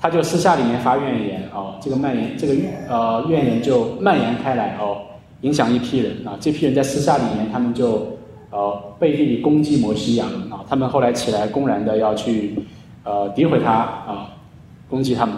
[0.00, 5.02] 他就私下里面发怨言哦，这个蔓延，这个怨呃怨言就蔓延开来哦，
[5.42, 6.38] 影响一批人啊。
[6.40, 8.16] 这批人在私下里面，他们就
[8.50, 10.64] 呃背地里攻击摩西亚啊。
[10.68, 12.54] 他们后来起来公然的要去
[13.04, 14.30] 呃诋毁他啊，
[14.88, 15.34] 攻击他们。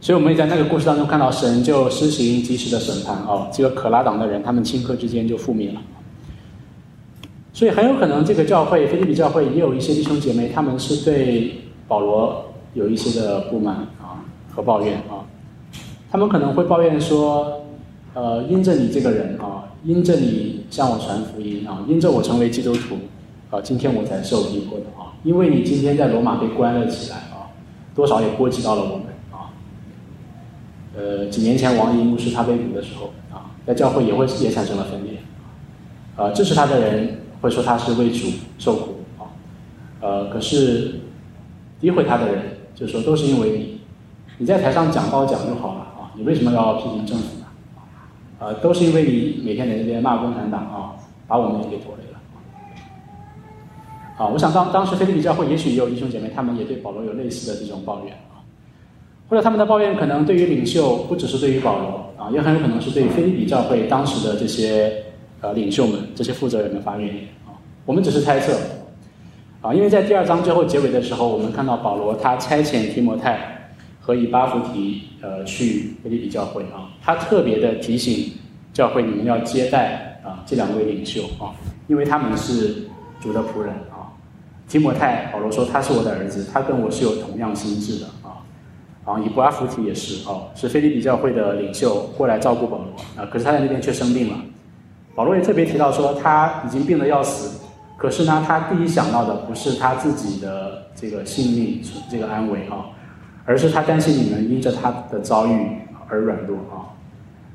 [0.00, 5.80] 所以我们也在那个故事当中看到，神就施行及时的审判哦，这个可拉党的人，他们顷刻之间就覆灭了。
[7.52, 11.52] 所以很有可能这个教会，菲利比教会也有一些弟兄姐妹，他们是对
[11.88, 12.44] 保罗
[12.76, 14.22] 有一些的不满啊
[14.54, 15.24] 和抱怨啊，
[16.10, 17.62] 他们可能会抱怨说，
[18.14, 22.96] 呃，因着你这个人啊，因着你向我传福音啊，因着我成为基督徒
[23.50, 27.50] 啊，今天我才受逼迫的啊，因为你今天在罗马被关了起来啊，
[27.94, 29.50] 多少也波及到了我们啊。
[30.94, 35.14] 呃，几年前王怡牧师他被捕的时候啊，在教会也会也产生了分裂，
[36.16, 37.20] 呃，支持他的人。
[37.42, 39.28] 会说他是为主受苦啊，
[40.00, 41.00] 呃，可是
[41.82, 43.80] 诋毁他的人就是说都是因为你，
[44.38, 47.46] 你在台上讲道讲就好了啊，你为什么要批评政府呢？
[48.38, 50.94] 呃，都是因为你每天在那边骂共产党啊，
[51.26, 52.18] 把我们也给拖累了
[54.18, 54.28] 啊。
[54.28, 58.44] 我想当当时菲利比教会也许也有弟兄姐妹，他们也对保罗有类似的这种抱怨啊，
[59.28, 65.02] 或者他们的抱怨可能对于领袖不只是对于保罗啊，也很有可能是对菲利比教会当时的这些。
[65.42, 67.52] 呃，领袖们这些负责人们发怨言啊，
[67.84, 68.58] 我们只是猜测
[69.66, 78.30] 啊，因为在第二章最后结尾的时候，我们看到保罗他差遣提摩太和以巴弗提呃去腓利比教会啊，他特别的提醒
[78.72, 81.50] 教会你们要接待啊这两位领袖啊，
[81.88, 82.86] 因为他们是
[83.18, 84.14] 主的仆人啊。
[84.68, 88.46] 提摩太保罗说他是我的儿子，他跟我是有同样心智的啊，
[89.04, 92.86] 啊以巴弗提也是啊，是菲利比教会的领袖过来照顾保罗
[93.20, 94.36] 啊，可是他在那边却生病了。
[95.16, 97.65] 保罗也特别提到说，他已经病得要死，
[97.96, 101.80] 可是呢，他第一想到的不是他自己的这个性命、
[102.10, 102.86] 这个安危啊，
[103.44, 105.78] 而是他担心你们因着他的遭遇
[106.08, 106.92] 而软弱啊。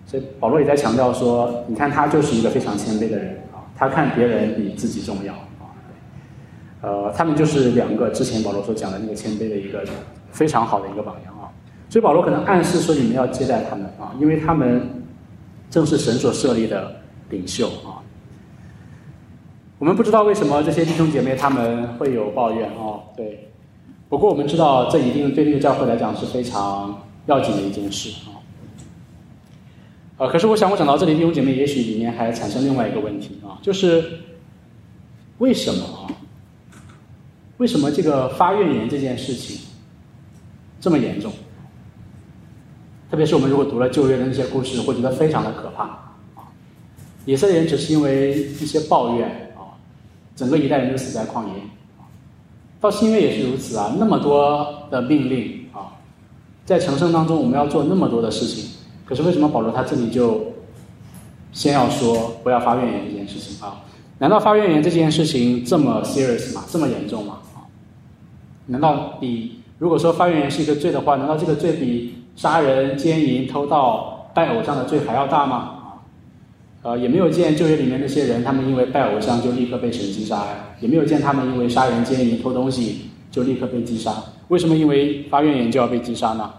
[0.06, 5.70] 所以保罗也在强调说，你看他就是一个非常谦卑的人啊，他看别人比自己重要啊。
[6.82, 9.84] 呃，他们就是两个之前保罗所讲的那个谦卑的一个
[10.32, 11.48] 非常好的一个榜样啊。
[11.88, 15.04] 所以保罗可能暗示说，你们要接待他们啊，因为他们
[15.70, 16.96] 正是神所设立的。
[17.32, 18.01] 领袖啊，
[19.82, 23.02] 我们不知道为什么这些弟兄姐妹他们会有抱怨啊。
[23.18, 23.50] 对，
[24.08, 28.38] 不过我们知道这一定对这个教会来讲是非常要紧的一件事啊。
[30.18, 34.20] 呃，可是我想我讲到这里，弟兄姐妹也许里面还产生另外一个问题啊，就是
[35.40, 36.14] 为什么啊？
[37.58, 39.66] 为什么这个发怨言这件事情
[40.80, 41.34] 这么严重？
[43.10, 45.86] 特别是我们如果读了旧约的那些故事，会觉得非常的可怕
[46.36, 46.52] 啊。
[47.26, 49.51] 以色列人只是因为一些抱怨，
[50.36, 51.54] 整个一代人就死在旷野。
[52.80, 55.94] 到新约也是如此啊，那么多的命令啊，
[56.66, 58.72] 在成圣当中我们要做那么多的事情，
[59.06, 60.42] 可是为什么保罗他这里就
[61.52, 63.84] 先要说不要发怨言这件事情啊？
[64.18, 66.64] 难道发怨言这件事情这么 serious 吗？
[66.70, 67.38] 这么严重吗？
[68.66, 75.81] 难道比如果说发怨言是一个罪的话，难道这个罪比杀人、奸淫、偷盗、拜偶像的罪还要大吗？
[76.84, 84.16] 呃，也没有见旧约里面那些人，他们因为拜偶像就立刻被神击杀呀，也没有见他们因为杀人奸淫偷东西就立刻被击杀。
[84.48, 86.52] 为什么因为发怨言就要被击杀呢？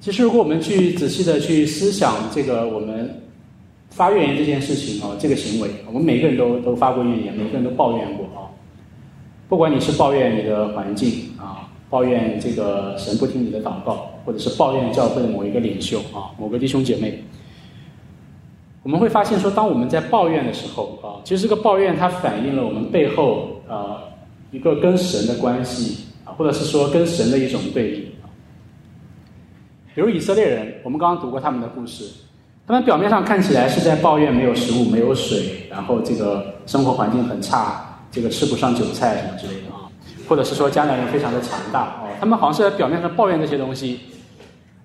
[0.00, 3.22] 其实，如果我们去仔细的去思想这个我们
[3.90, 8.50] 发怨言这件事情啊，这个行为，我们每个人都都发过怨言，每个人都抱怨过啊。
[9.48, 14.10] 不管你是抱怨你的环境啊，抱怨这个神不听你的祷告。
[14.26, 17.22] 或者是抱怨教会某一个领袖啊，某个弟兄姐妹，
[18.82, 23.98] 我们会发现说，当我们在抱怨的时候啊，其实这个抱怨它反映了我们背后呃
[24.50, 28.10] 一个跟神的关系啊，或者是说跟神的一种对立。
[29.94, 32.04] 比如以色列人，我们刚刚读过他们的故事，
[32.66, 39.86] 他们表面上看起来是在抱怨没有食物、没有水，然后这个生活环境很差，这个吃不上韭菜什么之类的啊，
[40.28, 44.00] 或者是说迦南人非常的强大哦，他们好像是在表面上抱怨这些东西。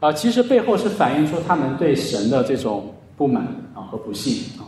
[0.02, 3.44] 啊，其实背后是反映出他们对神的这种不满
[3.76, 4.66] 啊和不信啊，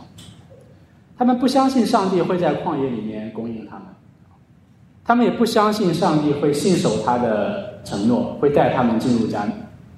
[1.18, 3.86] 他们不相信上帝会在旷野里面供应他们，
[5.04, 9.40] 他们也不相信上帝会信守他的承诺，会带他们进入迦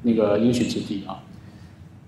[0.00, 1.20] 那个应许之地啊，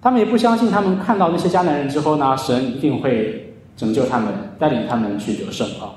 [0.01, 5.93] 他们也不相信他们看到那些迦南人之后呢，神一定会拯救他们，带领他们去得胜啊，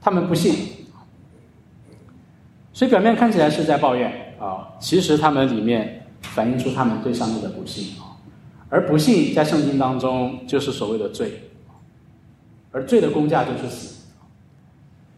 [0.00, 0.54] 他们不信，
[2.72, 6.02] 所以表面看起来是在抱怨啊，其实他们里面。
[6.32, 8.16] 反映出他们对上帝的不信啊，
[8.68, 11.42] 而不信在圣经当中就是所谓的罪，
[12.72, 13.94] 而罪的公价就是死，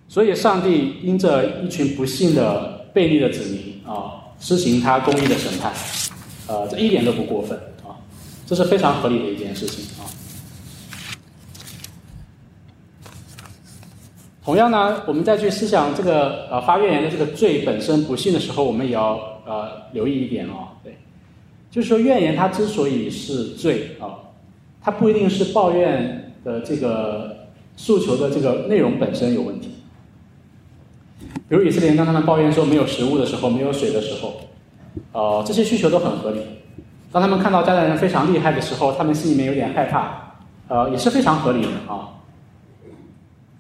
[0.09, 5.73] 所以上帝因着一群不信的悖逆的子民啊，施行他公义的审判，
[6.49, 7.97] 呃，这一点都不过分啊，
[8.47, 10.05] 这是非常合理的一件事情啊。
[14.45, 20.99] 同样呢，我们再去思想这个呃发怨言的这个罪本身不幸的时候，我们也要呃留意一点哦，对，
[21.71, 24.21] 就是说怨言它之所以是罪啊，
[24.83, 29.71] 它不一定是抱怨的这个诉求的这个内容本身有问题。
[31.49, 34.35] 比如以色列人当他们抱怨说没有食物的时候，没有水的时候，
[35.13, 36.41] 呃，这些需求都很合理。
[37.13, 40.35] 当他们看到迦南人非常厉害的时候，他们心里面有点害怕，
[40.69, 42.11] 呃，也是非常合理的啊。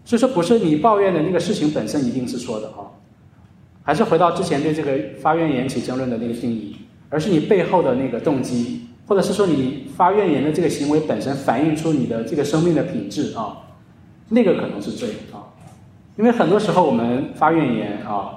[0.05, 2.91] 所以说，不是你抱怨的那个事情本身一定是错的啊，
[3.87, 6.75] 还是回到之前对这个发怨言起争论的那个定义，
[7.09, 13.57] 而是你背后的那个动机，或者是说你发怨言的这个行为本身反映出你的这个生命的品质啊，
[14.29, 15.47] 那个可能是罪啊。
[16.17, 18.31] 因为很多时候我们发怨言啊，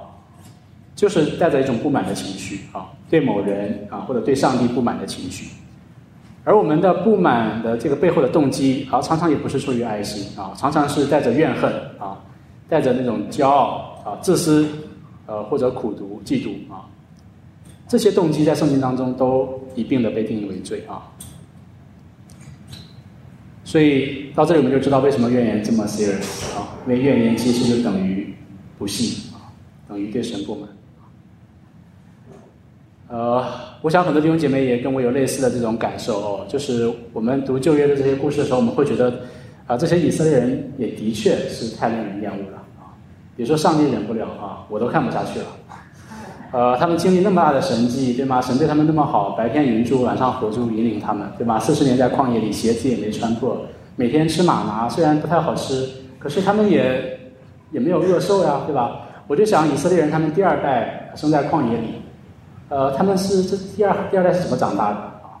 [0.94, 5.48] 就是带着一种不满的情绪啊，对某人啊或者对上帝不满的情绪。
[6.44, 12.16] 而我们的不满的这个背后的动机，啊，常常也不是出于爱心啊，常常是带着怨恨啊，
[12.68, 14.66] 带着那种骄傲啊、自私，
[15.30, 16.90] 呃，或者苦读、嫉妒啊，
[17.86, 21.06] 这些动机在圣经当中都一并的被定义为罪啊。
[23.62, 28.34] 所以到这里我们就知道为什么怨言这么 serious 啊，因为怨言其实就等于
[28.76, 29.54] 不信啊，
[29.88, 30.68] 等于对神不满。
[33.06, 33.44] 呃，
[33.82, 39.20] 我想很多弟兄姐妹也跟我有类似的这种感受哦，就是我们读旧约的这些故事的时候，我们会觉得，
[39.68, 42.60] 啊，这些以色列人也的确是太令人厌恶了
[43.40, 43.46] 你。
[43.46, 45.46] 说上帝忍不了啊，我都看不下去了。
[46.52, 48.40] 呃，他们经历那么大的神迹，对吗？
[48.40, 51.58] 神对他们那么好，白天云柱，晚上火柱引领他们，对吧？
[51.58, 53.56] 四十年在旷野里，鞋子也没穿破，
[53.96, 55.88] 每天吃马拿，虽然不太好吃，
[56.18, 57.18] 可是他们也
[57.70, 59.02] 也没有饿瘦呀，对吧？
[59.26, 61.94] 我就想以色列人他们第二代生在旷野里。
[62.68, 65.38] 呃，他们是这第二第二代是怎么长大的啊？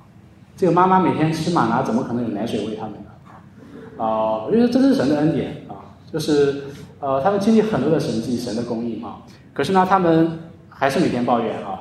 [0.56, 4.02] 这个妈妈每天吃马拿，怎么可能有奶水喂他们呢？
[4.02, 6.64] 啊，我觉得这是神的恩典啊，就是
[7.00, 9.18] 呃，他们经历很多的神迹、神的供应啊。
[9.52, 10.38] 可是呢，他们
[10.68, 11.80] 还是每天抱怨啊，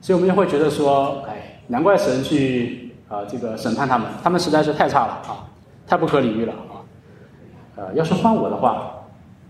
[0.00, 5.46] 所以我们就会觉得说，哎，难怪神去啊这个审判他们，他们实在是太差了啊，
[5.86, 6.80] 太不可理喻了啊。
[7.76, 8.94] 呃，要是换我的话，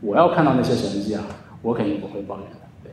[0.00, 1.22] 我要看到那些神迹啊，
[1.62, 2.56] 我肯定不会抱怨的。
[2.82, 2.90] 对。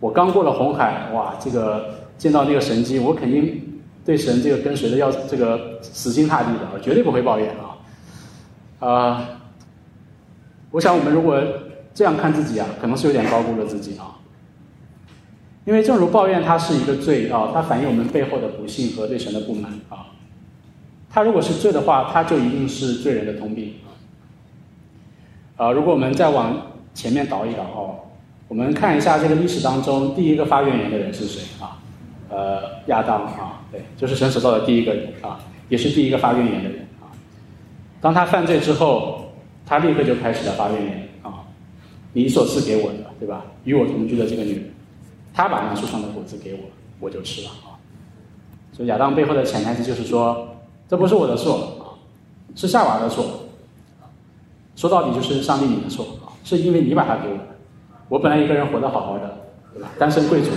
[0.00, 7.54] 我刚过了红海，哇，这个见到那个神迹，我肯定对神这个跟随的要这个死心塌地的，绝对不会抱怨
[8.80, 8.88] 啊。
[8.88, 9.28] 啊，
[10.72, 11.40] 我想我们如果
[11.94, 14.18] 这样看自己啊，可能是有点高估了自己啊。
[15.64, 20.06] 因为正如抱怨它是一个罪啊，它反映我们背后的不幸和对神的不满啊。
[21.08, 23.88] 它如果是罪的话，它就一定是罪人的通病啊。
[25.56, 27.94] 啊如果我们再往前面倒一倒哦。
[28.48, 31.78] 我们看一下这个历史当中第一个发怨言的人是谁啊？
[32.28, 35.38] 呃，亚当啊，对，就是神所造的第一个人啊，
[35.70, 37.08] 也是第一个发怨言的人啊。
[37.98, 39.21] 当他犯罪之后，
[39.72, 41.40] 他立刻就开始了发怨言啊。
[42.12, 43.42] 你所赐给我的，对吧？
[43.64, 44.70] 与我同居的这个女人，
[45.32, 46.60] 她把那树上的果子给我，
[47.00, 47.80] 我就吃了啊。
[48.70, 50.46] 所以亚当背后的潜台词就是说，
[50.90, 51.96] 这不是我的错啊，
[52.54, 53.24] 是夏娃的错。
[54.76, 57.46] 说到底就是上帝你的错啊，是因为你把它给我的。
[58.10, 59.38] 我本来一个人活得好好的，
[59.72, 59.88] 对吧？
[59.98, 60.50] 单身贵族，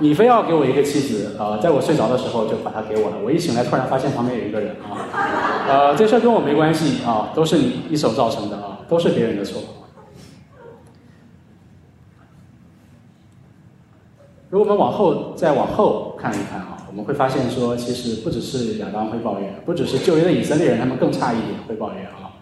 [0.00, 3.16] 你非要给我一个妻子啊，在我睡着的时候就把她给我了。
[3.22, 5.06] 我一醒来，突然发现旁边有一个人啊，
[5.68, 9.60] 呃，这事儿跟我没关系啊，都是你一手造成的啊，都是别人的错。
[14.48, 22.32] 如果我们往后再往后看一看啊，我们会发现说，其实不只是亚当会抱怨，不只是旧约的以色列人，他们更差一点会抱怨啊。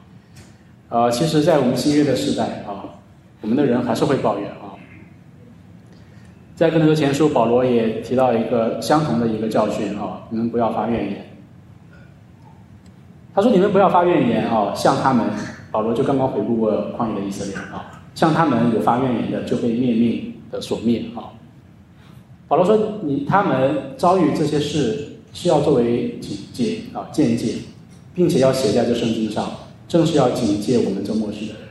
[0.91, 2.87] 呃，其实，在我们新约的时代啊。
[3.41, 4.51] 我们的人还是会抱怨。
[6.59, 11.25] 在更多前书，保罗也提到一个相同的一个教训啊，你们不要发怨言。
[13.33, 15.25] 他说：“你们不要发怨言啊，像他们，
[15.71, 21.31] 保罗就刚刚回顾过旷野的以色列啊，像他们有发怨言的，就被灭命的所灭啊。”
[22.49, 27.55] 保罗说：“你他们遭遇这些事，是要作为警戒啊，见解，
[28.17, 29.49] 并且要写在这圣经上，
[29.87, 31.63] 正是要警戒我们这末世的人。”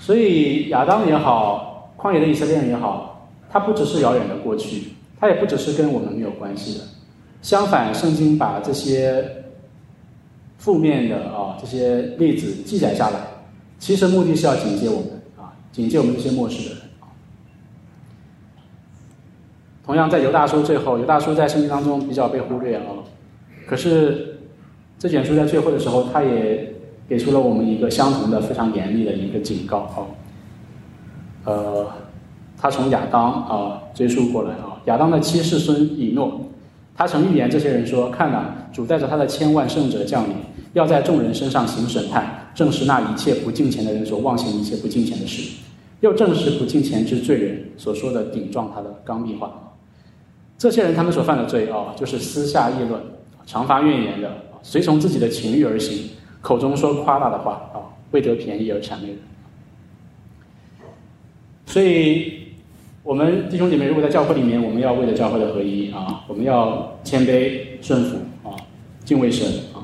[0.00, 3.19] 所以亚当也好，旷野的以色列人也好，
[3.50, 6.84] 它不只是遥远的过去，它也不只是跟我们没有关系的。
[7.42, 9.44] 相反，圣经把这些
[10.58, 13.20] 负面的啊这些例子记载下来，
[13.78, 16.84] 其实目的是要警戒我们啊，警戒我们这些末世的人。
[19.84, 23.02] 同样，在犹大书最后，犹大书在圣经当中比较被忽略啊，
[23.66, 24.38] 可是
[24.98, 26.70] 这卷书在最后的时候，它也。
[27.10, 30.06] 给出了我们一个相同的、非常严厉的一个警告啊。
[31.42, 31.90] 呃，
[32.60, 36.42] 他从亚当啊追溯过来啊，亚当的七世孙以诺，
[36.94, 40.34] 他曾预言这些人说：“看呐，主带着他的千万圣者降临，
[40.74, 45.56] 要在众人身上行审判，正是那一切不敬虔的人所妄行一切不敬虔的事，
[46.00, 49.50] 又正是不敬虔之罪人所说的顶撞他的刚愎话。
[50.58, 53.00] 这些人他们所犯的罪啊，就是私下议论、
[53.46, 54.30] 常发怨言的，
[54.62, 56.10] 随从自己的情欲而行，
[56.42, 57.80] 口中说夸大的话啊，
[58.10, 59.18] 为得便宜而谄媚人。
[61.64, 62.38] 所以。”
[63.02, 68.54] 我们弟兄姐妹，如果在教会里面，我们要为了教会的合一啊，我们要谦卑顺服啊，
[69.06, 69.80] 敬畏神啊，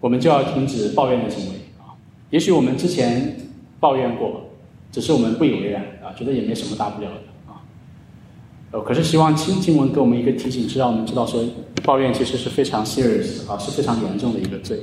[0.00, 1.96] 我们就要停止抱怨的行为啊。
[2.28, 3.36] 也许我们之前
[3.80, 4.50] 抱怨过，
[4.92, 7.64] 只是我们不以为然啊，觉得也没什么大不了的啊。
[8.72, 11.42] 呃，可是希望经经文给我们一个提醒，是让我们知道说，
[11.84, 14.80] 抱怨其实是非常 serious 啊，是非常严重的一个罪。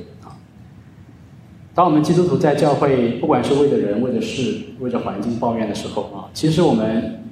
[1.76, 7.22] 当我们基督徒在教会，不管是为着人、为着事、为着环境抱怨的时候啊，其实我们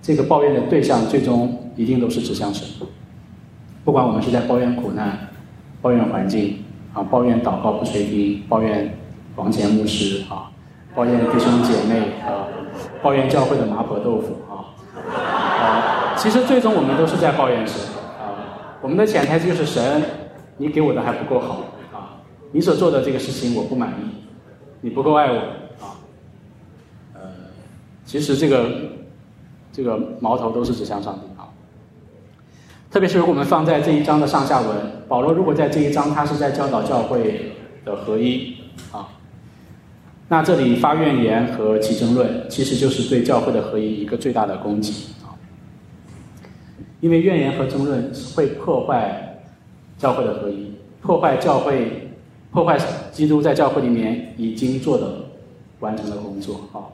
[0.00, 2.66] 这个抱怨的对象，最终一定都是指向神。
[3.84, 5.28] 不管我们是在抱怨苦难、
[5.82, 8.96] 抱怨环境啊、抱怨祷告不垂听、抱怨
[9.36, 10.50] 王前牧师啊、
[10.94, 12.48] 抱怨弟兄姐妹啊、
[13.02, 14.72] 抱怨教会的麻婆豆腐啊，
[15.14, 17.76] 啊，其实最终我们都是在抱怨神
[18.18, 18.32] 啊。
[18.80, 20.02] 我们的潜台词就是神，
[20.56, 21.58] 你给我的还不够好。
[22.54, 24.04] 你所做的这个事情我不满意，
[24.82, 25.38] 你不够爱我
[25.80, 25.96] 啊，
[27.14, 27.20] 呃，
[28.04, 28.70] 其实这个
[29.72, 31.48] 这个矛头都是指向上帝啊。
[32.90, 34.76] 特别是如果我们放在这一章的上下文，
[35.08, 37.52] 保罗如果在这一章他是在教导教会
[37.86, 38.54] 的合一
[38.92, 39.08] 啊，
[40.28, 45.32] 那这里发怨言和起争论，其实就是对教会的合一一个最大的攻击啊。
[47.00, 49.42] 因为怨言和争论会破坏
[49.96, 52.10] 教会的合一，破坏教会。
[52.52, 52.78] 破坏
[53.10, 55.24] 基督在教会里面已经做的
[55.80, 56.84] 完成的工作啊，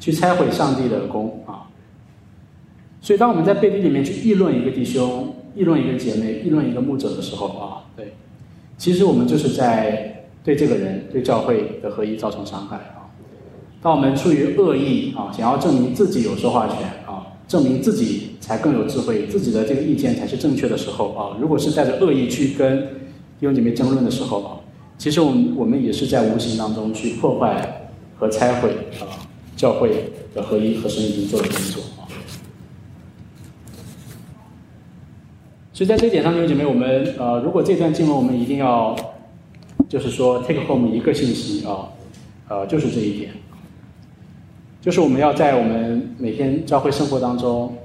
[0.00, 1.68] 去拆毁上帝的功啊。
[3.02, 8.14] 所以，当我们在背地里面去议论一个弟兄、议论一个姐妹、议论一个牧者的时候啊，对，
[8.78, 13.04] 其实我们就是在对这个人、对教会的合一造成伤害啊。
[13.82, 22.80] 当我们出于恶意啊，想要证明自己有说话权啊，证明自己才更有智慧，自己的这个意见才是正确的时候啊，如果是带着恶意去跟
[23.38, 24.63] 弟兄姐妹争论的时候啊。
[24.96, 28.70] 其实我们我们也是在无形当中去破坏和拆毁
[29.00, 29.04] 啊
[29.56, 32.08] 教会的合一和神已经做的工作啊。
[35.72, 38.96] 所以在这一点上，弟兄姐妹，我们呃，如果这段经文我们一定要
[39.88, 41.88] 就是说 take home 一个信息啊，
[42.48, 43.32] 呃，就是这一点，
[44.80, 47.76] 就是我们要在我们每天教会生活当中，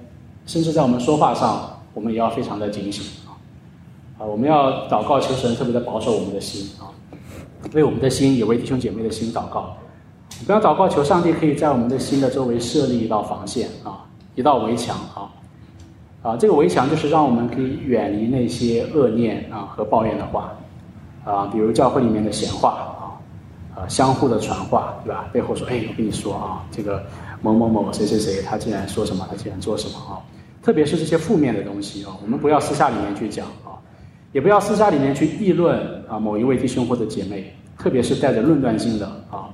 [0.45, 3.34] 甚至在我们说话上，我们也要非常的警醒啊，
[4.20, 6.93] 啊，我们要祷告求神特别的保守我们的心啊。
[7.74, 9.76] 为我们的心，也为弟兄姐妹的心祷告。
[10.45, 14.05] 不要祷告求上帝可以在我们的心的周围设立一道防线啊，
[14.36, 15.30] 一道围墙啊。
[16.22, 20.53] 啊，这个围墙就是让我们可以远离那些恶念啊和抱怨的话
[21.24, 23.18] 啊，比如教会里面的闲话
[23.76, 25.30] 啊，啊，相互的传话，对吧？
[25.32, 27.01] 背后说，哎，我跟你说啊，这个
[27.41, 30.20] 某某某谁谁谁，他竟然说什么，他竟然做什么啊？
[30.62, 33.68] 特别是这些负面的东西啊，我们不要私下里面去讲啊。
[34.32, 39.49] 也不要私下里面去议论啊某一位弟兄或者姐妹，特别是带着论断性的啊。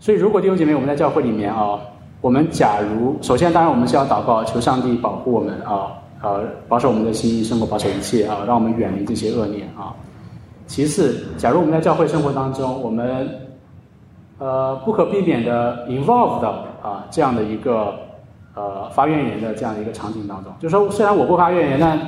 [0.00, 1.78] 所以，如果弟兄姐妹我们在教会里面啊，
[2.20, 5.92] 我们假如首先当然我们是要祷告，求上帝保护我们啊，
[6.22, 9.94] 呃，保守我们的心意，生活保守一切啊，让我们远离这些恶念啊。
[10.66, 13.28] 其次，假如我们在教会生活当中，我们
[14.38, 16.44] 呃不可避免的 involved
[16.82, 17.94] 啊这样的一个
[18.54, 21.98] 呃发怨言的这样的一个场景当中，就说虽然我不发怨言，但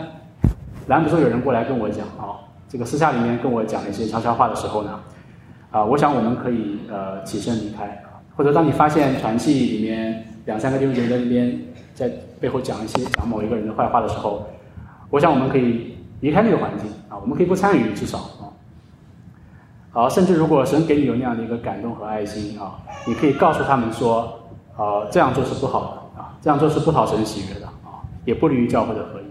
[0.87, 2.37] 拦不说有人过来跟我讲啊，
[2.69, 5.01] 这个私下里面跟我讲一些悄悄话的时候呢，
[5.71, 8.03] 啊，我想我们可以呃起身离开，
[8.37, 11.59] 或者当你发现传记里面两三个弟兄姐妹在那边
[11.95, 12.11] 在
[12.41, 14.47] 背后讲一些讲某一个人的坏话的时候，
[15.11, 18.53] 我想我们可以离开那个环境啊，我们可以不参与至少啊，
[19.91, 24.41] 好，甚至如果神给你有那样的一个感动和爱心啊，你可以告诉他们说，
[24.77, 25.81] 啊，这样做是不好
[26.15, 29.24] 的啊，这样做是不讨神喜悦的啊，也不利于教会的合一。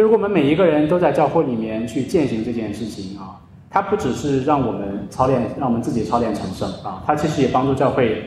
[0.00, 8.22] 如果我们每一个人都在教会里面去践行这件事情啊，它不只是让我们操练，让我们自己操练成圣啊，它其实也帮助教会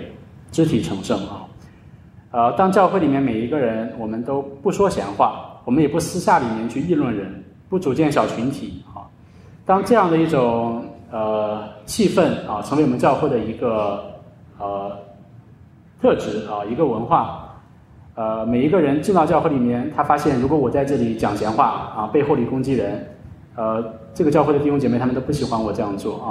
[0.52, 1.46] 肢体成圣啊。
[2.32, 9.06] 呃，当教会里面每一个人，我们都不说闲话，我们也不私下里面去议论人，不组建小群体啊。
[9.66, 14.04] 当这样的一种呃气氛啊，成为我们教会的一个
[14.60, 14.92] 呃
[16.02, 17.43] 特质啊，一个文化。
[18.16, 21.66] 呃，每一个人进到教会里面，他发现如果我在这里讲闲话
[21.98, 23.08] 啊，背后里攻击人，
[23.56, 23.84] 呃，
[24.14, 26.22] 这个教会的弟兄姐妹他们都不喜欢我这样做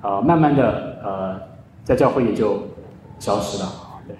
[0.00, 1.40] 啊，啊，慢慢的呃，
[1.82, 2.62] 在教会也就
[3.18, 3.68] 消失了，
[4.06, 4.14] 对，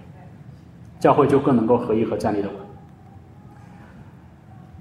[0.99, 2.57] 教会就更能够合一和站立的稳。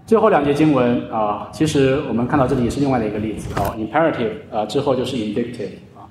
[0.07, 6.09] 最后两节经文啊，其实我们看到这里也是另外的一个例子啊，imperative 啊之后就是 indicative 啊。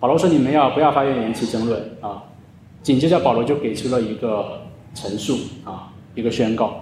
[0.00, 2.22] 保罗说你们要不要发怨言起争论啊？
[2.82, 4.62] 紧接着保罗就给出了一个
[4.96, 6.80] 陈述啊，一个宣告。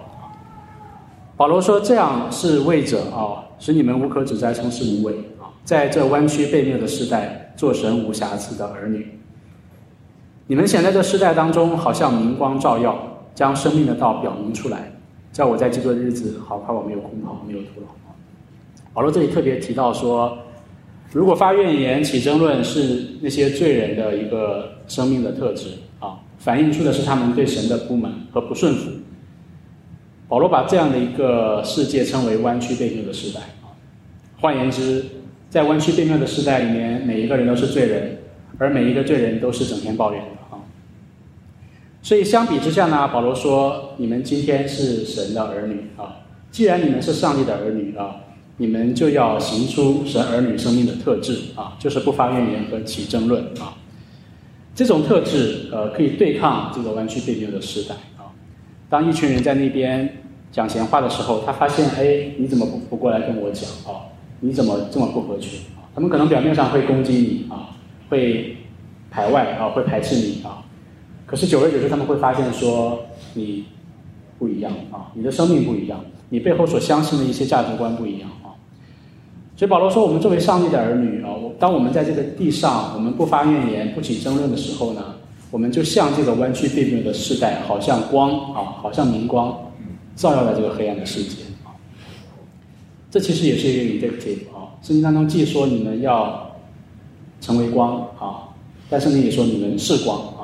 [1.37, 9.19] 保罗说这样是为着啊，使你们无可指摘，从事无畏啊，在这弯曲背谬的时代，做神无瑕疵的儿女。
[10.47, 12.97] 你们显在这世代当中，好像明光照耀，
[13.35, 14.91] 将生命的道表明出来。
[15.33, 17.87] 叫我在基督的日子，好怕我没有空跑，没有徒劳。
[18.93, 20.37] 保罗这里特别提到说，
[21.11, 25.71] 如果发怨言、起争论是那些罪人的一个生命的特质，
[26.45, 28.91] 反映出的是他们对神的不满和不顺服。
[30.27, 33.73] 保罗把这样的一个世界称为弯曲背谬的时代啊。
[34.39, 35.03] 换言之，
[35.49, 38.19] 在弯曲背谬的时代里面，每一个人都是罪人，
[38.59, 40.61] 而每一个罪人都是整天抱怨的啊。
[42.03, 46.17] 所以相比之下呢，保罗说：“你们今天是神的儿女啊！
[46.51, 48.17] 既然你们是上帝的儿女啊，
[48.57, 53.73] 你们就要行出神儿女生命的特质啊，就是不发怨言和起争论啊。
[54.75, 58.29] 这种特质呃，可以对抗这个弯曲背谬的时代啊。
[58.89, 60.17] 当一群人在那边
[60.51, 64.11] 讲闲话的时候，他发现哎，你怎么不不过来跟我讲啊？
[64.41, 65.87] 你怎么这么不合群啊？
[65.95, 67.69] 他们可能表面上会攻击你啊，
[68.09, 68.57] 会
[69.09, 70.61] 排外啊，会排斥你啊。”
[71.25, 72.99] 可是久而久之，他们会发现说
[73.33, 73.63] 你
[74.37, 78.29] 不一样啊，你的生命不一样，你背后所相信的一些价值观不一样。
[79.55, 85.15] 所以保罗说，我们作为上帝的儿女啊，当我们在这个地上，我们不发怨言、不起争论的时候呢，
[85.49, 89.71] 我们就像这个弯曲背谬的世代，好像光啊，好像明光，
[90.15, 91.71] 照耀在这个黑暗的世界啊。
[93.09, 96.51] 这其实也是一个 indicative 啊，圣经当中既说你们要
[97.39, 98.51] 成为光啊，
[98.89, 100.17] 但圣经也说你们是光。
[100.17, 100.43] 啊，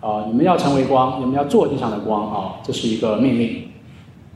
[0.00, 3.64] 啊你们要成为光，你们要做地上的光啊，这是一个命令。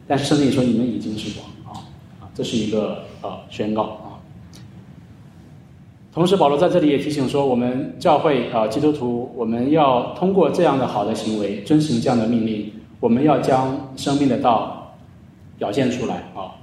[0.07, 1.81] 但是圣经也说你们已经是光，啊，
[2.35, 4.21] 这是一个啊宣告啊。
[6.13, 14.95] 同时保罗在这里也提醒说，我们教会啊基督徒，我们要通过这样的好的行为，遵循这样的命令，我们要将生命的道
[15.59, 16.55] 表现出来啊。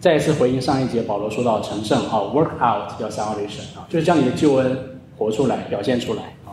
[0.00, 4.76] 再一次回应上一节保罗说到成圣啊，work out 叫 salvation 啊，就是将你的救恩
[5.16, 6.52] 活出来，表现出来啊。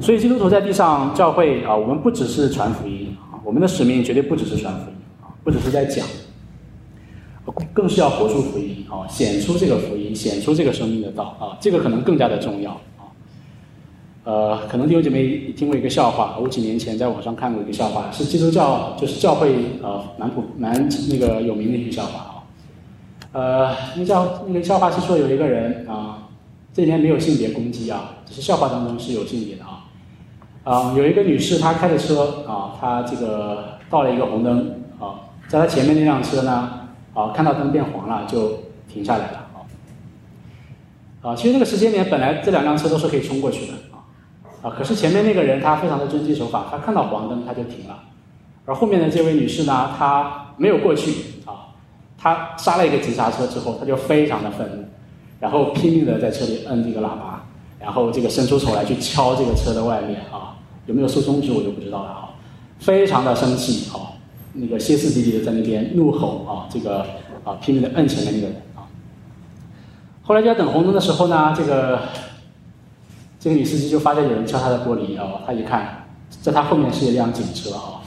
[0.00, 6.06] 所以基督徒在地上教会啊，我们不只是传福音啊，我们的使命绝对不只是传福音啊，不只是在讲，
[7.74, 13.10] 更是要活出福音啊，显出这个福音，显出这个生命的道啊，这个可能更加的重要啊。
[14.24, 22.32] 呃，可能弟兄姐妹听过一个笑话，我几年前在网上看过一个笑话，是基督教就是教会呃蛮普蛮那个有名的一个笑话啊。
[23.32, 26.28] 呃，那笑那个笑话是说有一个人啊，
[26.72, 29.88] 这里面没有性别攻击啊，只是笑话当中是有性别的啊。
[30.64, 36.81] 啊，有一个女士，她开着车啊，她这个到了一个红灯啊，在她前面那辆车呢，
[37.14, 38.58] 啊，看到灯变黄了，就
[38.88, 39.58] 停下来了啊。
[41.22, 44.02] 啊，其实那个时间点本来这两辆车都是可以冲过去的啊，
[44.62, 47.98] 啊，可是前面那个人他非常的遵纪守法，他看到黄灯他就停了，
[48.64, 51.12] 而后面的这位女士呢，她没有过去
[51.44, 51.74] 啊，
[52.16, 54.84] 她刹了一个急刹车之后，她就非常的愤怒，
[55.40, 57.44] 然后拼命的在车里摁这个喇叭，
[57.80, 60.54] 然后这个伸出手来去敲这个车的外面啊。
[60.86, 62.30] 有没有竖中指我就不知道了啊，
[62.78, 64.11] 非常的生气啊，
[64.54, 67.00] 那个歇斯底里的在那边怒吼啊，这个
[67.44, 68.84] 啊拼命的摁前面那个人啊。
[70.22, 72.00] 后来就在等红灯的时候呢，这个
[73.40, 76.04] 这个女司机就发现有人敲她的玻璃啊，她一看，
[76.40, 78.02] 在她后面是一辆警车啊，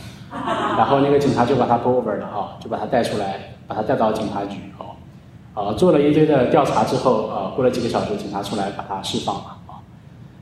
[0.77, 9.81] 然后那个警察就把她 pull over 了啊，就把她带出来，把她带到警察局啊，啊做了一堆的调查之后啊，过了几个小时，警察出来把她释放了啊。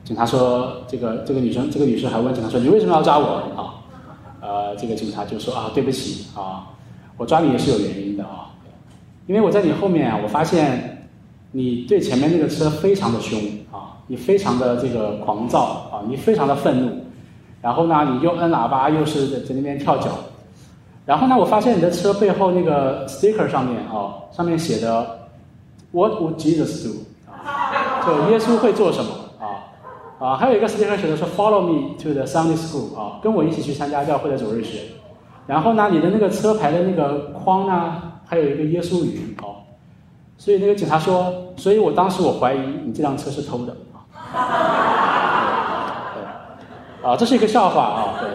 [0.04, 3.80] 警察说：“这个这个女生，这个女士还问警察说：‘你为什么要抓我？’啊，
[4.44, 6.68] 呃，这个警察就说：‘啊，对不起啊，
[7.16, 8.52] 我抓你也是有原因的啊，
[9.26, 11.08] 因为我在你后面啊，我发现
[11.54, 13.40] 你对前面那个车非常的凶
[13.72, 16.92] 啊，你非常的这个狂躁啊，你非常的愤怒，
[17.62, 20.10] 然后呢，你又摁喇叭，又是在那边跳脚，
[21.06, 25.30] 然后呢，我发现你的车背后那个 sticker 上面啊，上面写的
[25.92, 29.12] ‘What would Jesus do？’ 啊，就耶稣会做什么？”
[30.24, 34.84] 啊，还有一个 sticker 写的是 “Follow me to the Sunday school” 啊，跟我一起去参加教会的主日学。
[35.46, 39.56] 然后呢，你的那个车牌的那个框呢，还有一个耶稣语哦。
[40.38, 44.08] 所以那个警察说，所以我当时我怀疑你这辆车是偷的啊。
[47.04, 48.30] 啊，这是一个笑话啊，对。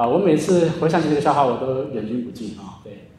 [0.00, 3.10] 啊，我每次回想起这个笑话，我都忍俊不禁啊，对。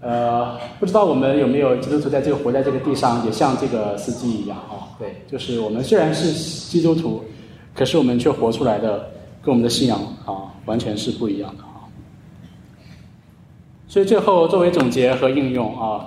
[0.00, 7.24] 呃，不知道我们有没有基督徒在这个活在这个地上，也像这个司机一样啊，对，就是我们虽然是基督徒。
[7.80, 9.08] 可是我们却活出来的，
[9.40, 11.88] 跟我们的信仰啊完全是不一样的啊。
[13.88, 16.06] 所以最后作为总结和应用啊，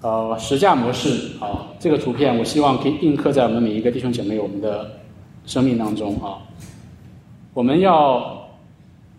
[0.00, 4.92] 呃，实价模式啊，这个图片我希望可以印刻在我们每一个弟兄姐妹我们的
[5.44, 6.40] 生命当中啊。
[7.52, 8.48] 我们要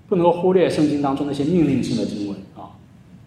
[0.08, 2.74] 不能够忽略圣经当中那些命令性的经文啊，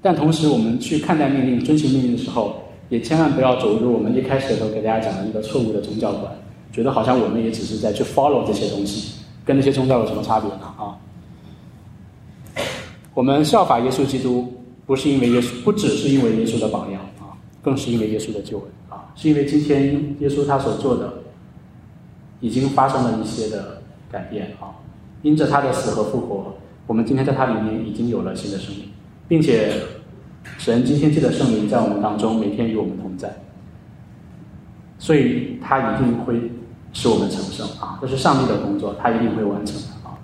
[0.03, 2.57] 但同时我们去看待命令、遵循命令的时候，
[2.89, 6.33] 也千万不要走入我们一开始的时候给大家讲的一个错误的宗教观，
[6.73, 10.61] 觉得好像我们也只是在去 follow 这些东西，跟那些宗教有什么差别呢？
[10.77, 10.97] 啊？
[13.15, 14.53] 我们效法耶稣基督，
[14.87, 21.15] 不是因为耶稣，不只是因为耶稣的榜样啊，更是因为耶稣的救恩啊，是因为今天耶稣他所做的，
[22.41, 24.71] 已经发生了一些的改变啊，
[25.23, 26.55] 因着他的死和复活，
[26.87, 28.85] 我们今天在他里面已经有了新的生命，
[29.27, 29.73] 并且
[30.59, 33.35] 神今天借的圣灵在我们当中每天与我们同在，
[34.99, 36.41] 所以他一定会
[36.99, 40.19] 使我们成圣啊，这是上帝的工作，他一定会完成的啊。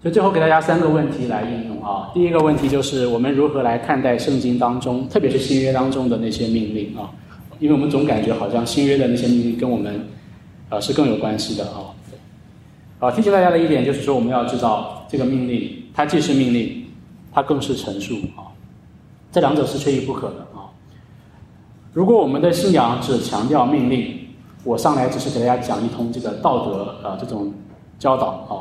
[0.00, 2.08] 所以最后给大家三个问题来应用啊。
[2.14, 7.10] 第一个问题就是我们如何来看待圣经当中，特别是新约当中的那些命令啊？
[7.58, 10.08] 因为我们总感觉好像新约的那些命令跟我们，
[10.70, 11.92] 呃，是更有关系的啊。
[12.98, 16.86] 啊，提醒大家的一点就是说，我们要知道这个命令，它既是命令，
[17.30, 18.48] 它更是陈述啊。
[19.30, 20.72] 这两者是缺一不可的啊。
[21.92, 24.19] 如果我们的信仰只强调命令，
[24.64, 27.52] 我上来只是给大家讲一通这个道德啊这种
[27.98, 28.54] 教导啊。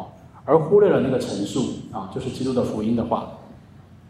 [0.46, 3.28] 而忽略了那个陈述啊，就是基督的福音的话，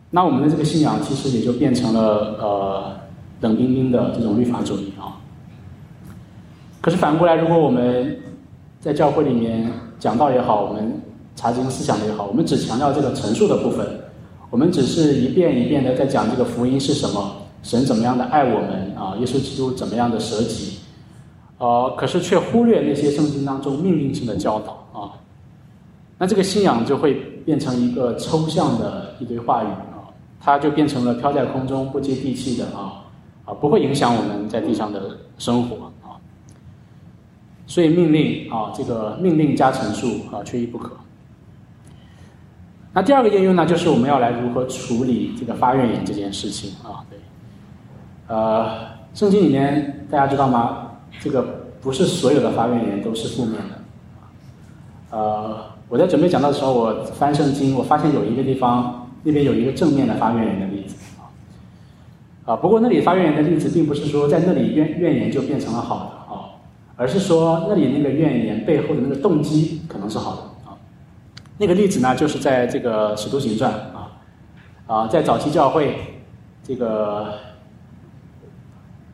[0.10, 2.98] 那我们的这个信仰其实也就变成了呃
[3.42, 5.20] 冷冰冰的这种律法主义啊。
[6.80, 8.18] 可是反过来，如果我们
[8.80, 9.70] 在教会里面
[10.00, 11.02] 讲道也好，我们
[11.36, 13.86] 查经思想也好，我们只强调这个陈述的部分，
[14.50, 17.34] 我们只是一遍一遍的在讲这个福音是什么，
[17.64, 20.79] 神怎么样的爱我们啊，耶稣基督怎么样的舍己，
[21.60, 25.14] 呃，可是却忽略那些圣经当中命令性的教导啊。
[26.18, 27.14] 那这个信仰就会
[27.46, 30.08] 变成一个抽象的一堆话语啊，
[30.40, 33.04] 它就变成了飘在空中、不接地气的啊
[33.46, 36.16] 啊，不会影响我们在地上的生活啊。
[37.68, 40.92] 所以命令啊，这个命令加陈述啊，缺一不可。
[42.94, 47.06] 那第二个应用呢，就是我们要来如何处理这个发怨言这件事情啊？
[47.10, 47.20] 对，
[48.28, 50.89] 呃，圣经里面大家知道吗？
[51.20, 55.58] 这个不是所有的发怨言都是负面的，呃。
[55.90, 61.34] 我在准备讲到的时候，我翻圣经，我发现有一个地方那边有一个正面的发怨言的例子啊，
[62.46, 66.62] 啊，不过那里发怨言的例子，并不是说在那里怨怨言就变成了好的啊，
[66.96, 70.78] 而是说那里那个怨言背后的那个动机可能是好的啊。
[71.58, 74.12] 那个例子呢，就是在这个使徒行传啊，
[74.86, 75.96] 啊，在早期教会
[76.64, 77.34] 这个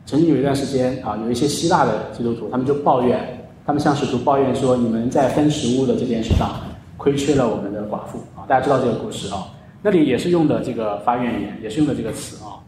[0.06, 3.20] 曾经有一段时间啊，有一些希腊的基督徒，他们就抱怨。
[3.66, 6.48] 他们向使徒抱怨说：“你们在分食物的这件事上
[6.96, 9.48] 亏缺了我们的寡妇啊！”大家知道这个故事啊？
[9.82, 12.62] 那里也是用的这个发怨言，也是用的这个词啊。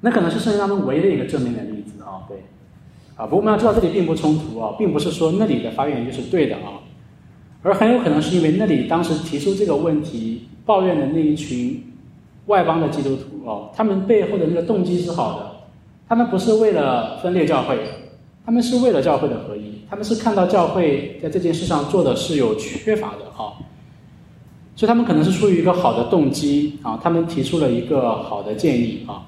[0.00, 2.38] 那可能是圣经当中唯一的一个正面的例子啊，对。
[3.14, 6.82] 啊，不过我们要知道这里并不冲突啊，并不是说那里的发怨言就是对的啊，
[7.62, 11.80] 而很有可能是因为那里当时提出这个问题抱怨的那一群
[12.46, 15.51] 外邦的基督徒哦，他们背后的那个动机是好的，
[16.12, 17.78] 他们不是为了分裂教会。
[18.44, 23.56] 他们是为了教会的合一，他们是看到教会在这件事上做的是有缺乏的啊，
[24.76, 29.24] 所以他们可能是出于一个好的动机啊，他们提出了一个好的建议啊，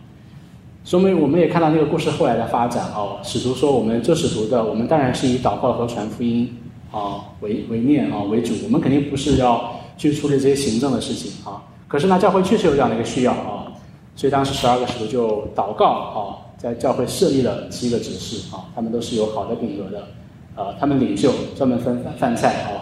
[0.85, 6.55] 说明我们也看到那个故事后来的发展哦，使徒说我们做使徒的，我们当然是以祷告和传福音
[6.93, 13.73] 啊为为念啊为主，我们肯定不是要去处理这些行政的事情啊，可是呢，教会确实有这样的一个需要啊，
[14.15, 16.44] 所以当时十二个使徒就祷告啊。
[16.65, 20.09] 在教会设立了七个执事啊，他们都是有好的品格的，
[20.57, 22.81] 呃，他们领袖专门分饭菜啊，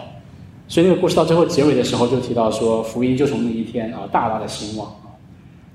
[0.69, 5.11] 所以那个故事到最后结尾的时候就提到说，福音就从那一天啊大大的兴旺啊，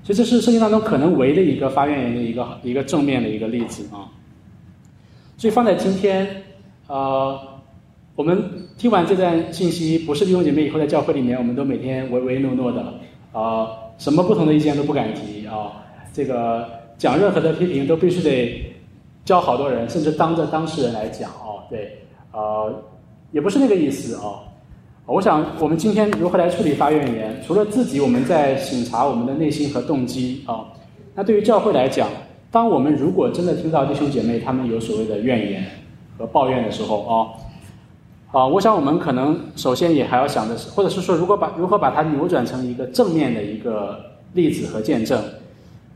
[0.03, 4.09] 所以这是圣经当中可能唯的一个发愿言的一个一个正面的一个例子啊，
[5.37, 6.27] 所以放在今天，
[6.87, 7.39] 呃，
[8.15, 8.43] 我们
[8.75, 12.91] 听完这段信息，不是弟兄姐妹以后在教会里面，我们都每天唯唯诺诺的
[13.33, 16.78] 啊，什么不同的意见都不敢提啊，这个。
[16.99, 18.63] 讲任何的批评都必须得
[19.23, 21.97] 教好多人，甚至当着当事人来讲哦，对，
[22.33, 22.71] 呃，
[23.31, 24.41] 也不是那个意思哦。
[25.05, 27.41] 我想我们今天如何来处理发怨言？
[27.47, 30.65] 除了自己，我们在审查我们的内心和动机啊。
[31.15, 32.09] 那对于教会来讲，
[32.51, 35.65] 当我们如果真的听到弟兄姐妹他们有所谓的怨言
[36.17, 37.11] 和抱怨的时候啊，
[38.33, 43.99] 啊，我想我们可能首先也还要想的是，或者是说，如果把如何把它扭转成一个正面的一个
[44.33, 45.17] 例子和见证。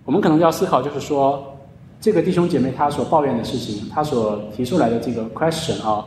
[0.06, 1.56] 我们可能要思考，就是说，
[2.02, 6.06] 这个弟兄姐妹他所抱怨的事情，他所提出来的这个 question 啊，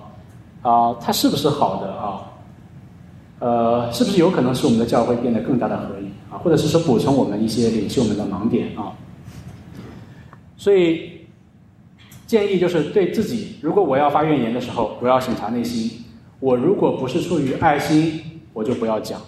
[0.63, 2.21] 啊，他是不是好的啊？
[3.39, 6.37] 呃，是不是有可能使我们的教会变得更加的合一啊？
[6.39, 8.93] 或者是说补充我们一些领袖们的盲点啊？
[10.57, 11.11] 所以
[12.27, 16.03] 建议就是对自己，如果我要发怨言的时候，我要审查内心。
[16.41, 18.21] 我如果不是出于爱心，
[18.53, 19.21] 我就不要讲。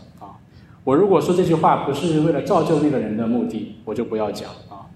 [0.89, 4.89] 我如果说这句话不是为了造就那个人的目的，我就不要讲啊。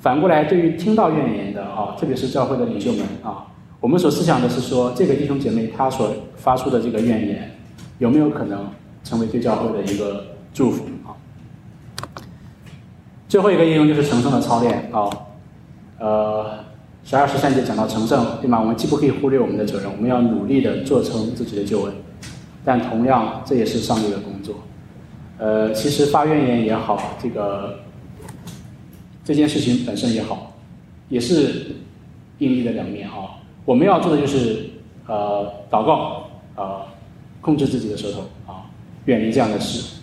[0.00, 3.46] 反过来，对于听到怨言的啊，特别是教会的领袖们啊，
[3.78, 7.48] 我们所思想的是说，这个弟兄姐妹他所发出的这个怨言。
[7.98, 8.68] 有没有可能
[9.04, 11.14] 成为对教会的一个祝福啊？
[13.28, 15.08] 最后一个应用就是成圣的操练啊。
[16.00, 16.58] 呃，
[17.04, 18.58] 十二十三节讲到成圣，对吗？
[18.58, 21.94] 我们既不可以忽略我们的责任，我们要努力的做成自己的救恩，
[22.64, 24.56] 但同样这也是上帝的工作。
[25.40, 27.80] 呃，其实发怨言也好，这个
[29.24, 30.52] 这件事情本身也好，
[31.08, 31.74] 也是
[32.38, 33.40] 硬币的两面啊。
[33.64, 34.70] 我们要做的就是
[35.06, 36.88] 呃祷告呃。
[37.42, 38.68] 控制自己的舌头啊，
[39.06, 39.96] 远离这样的事。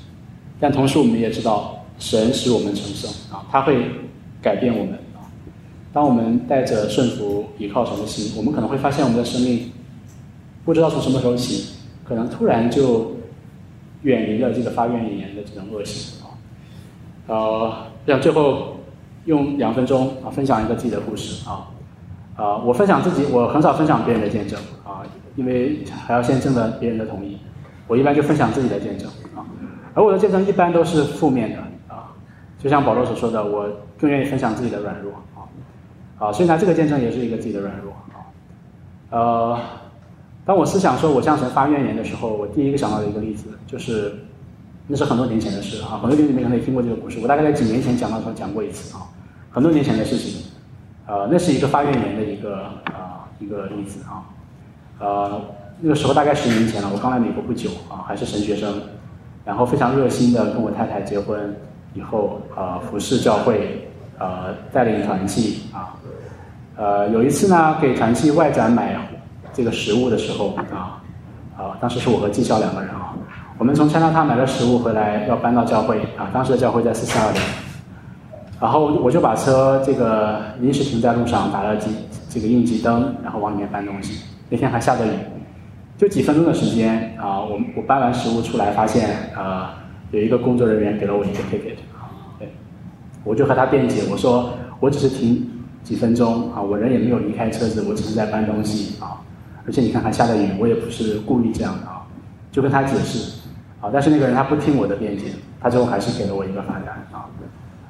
[0.60, 3.86] 但同时，我们也知道，神使我们成圣啊，他会
[4.42, 5.22] 改变我们啊。
[5.94, 9.72] 当我们带着顺服、依靠神的心，我们可能会发现，我们的生命
[10.66, 11.74] 不知道从什么时候起，
[12.04, 13.12] 可能突然就
[14.04, 16.26] 远离了这个发怨言的这种恶习啊。
[17.28, 17.74] 呃，
[18.06, 18.78] 让最后
[19.26, 21.68] 用两分钟啊，分享一个自己的故事啊。
[22.36, 25.04] 啊，我分享自己，我很少分享别人的见证啊。
[25.36, 27.38] 因为还要先征得别人的同意，
[27.88, 29.46] 我一般就分享自己的见证啊，
[29.94, 31.60] 而我的见证一般都是负面的
[31.94, 32.10] 啊，
[32.58, 33.70] 就像保罗所说的，我
[34.00, 35.46] 更愿意分享自己的软弱啊，
[36.18, 38.18] 啊，所以呢，这个见证也是一个自己的软弱啊，
[39.12, 39.60] 呃，
[40.48, 44.14] 当我思想说我向神发怨言的时候，我第一个想到的一个例子就是，
[44.88, 49.04] 那是很多年前的事啊，很多弟兄妹可能也听过这个故事，我大概在几年前讲到时候讲过一次啊，
[49.52, 50.44] 很多年前的事情，
[51.06, 54.24] 呃，那是一个发怨言的一个啊一个例子啊。
[55.00, 55.42] 呃，
[55.82, 58.74] 那个时候大概十年前了，我刚来美国不久啊，还是神学生，
[59.44, 61.54] 然后非常热心的跟我太太结婚
[61.94, 63.86] 以后，呃，服侍教会，
[64.18, 65.94] 呃，带领团契啊，
[66.78, 68.96] 呃，有一次呢，给团契外展买
[69.58, 71.02] 这个食物的时候啊，
[71.58, 73.16] 啊，当时是我和纪校两个人啊，
[73.58, 77.42] 我们从加拿大买了食物回来要搬到教会啊，当时的教会在四四二零，
[78.62, 81.90] 然后我就把车这个临时停在路上，打了几
[82.30, 84.22] 这个应急灯，然后往里面搬东西。
[84.48, 85.10] 那天还下着雨，
[85.98, 89.80] 就几分钟的时间啊，我我搬完食物出来，发现啊，
[90.12, 92.48] 有一个工作人员给了我一个 ticket 啊，对，
[93.24, 95.50] 我就和他辩解，我说我只是停
[95.82, 99.18] 几分钟啊，我人也没有离开车子，我只是在搬东西啊，
[99.68, 102.08] 而且你看还下着雨，我也不是故意这样的啊，
[102.52, 103.40] 就跟他解释
[103.80, 105.26] 啊，但是那个人他不听我的辩解，
[105.60, 107.30] 他最后还是给了我一个罚单啊，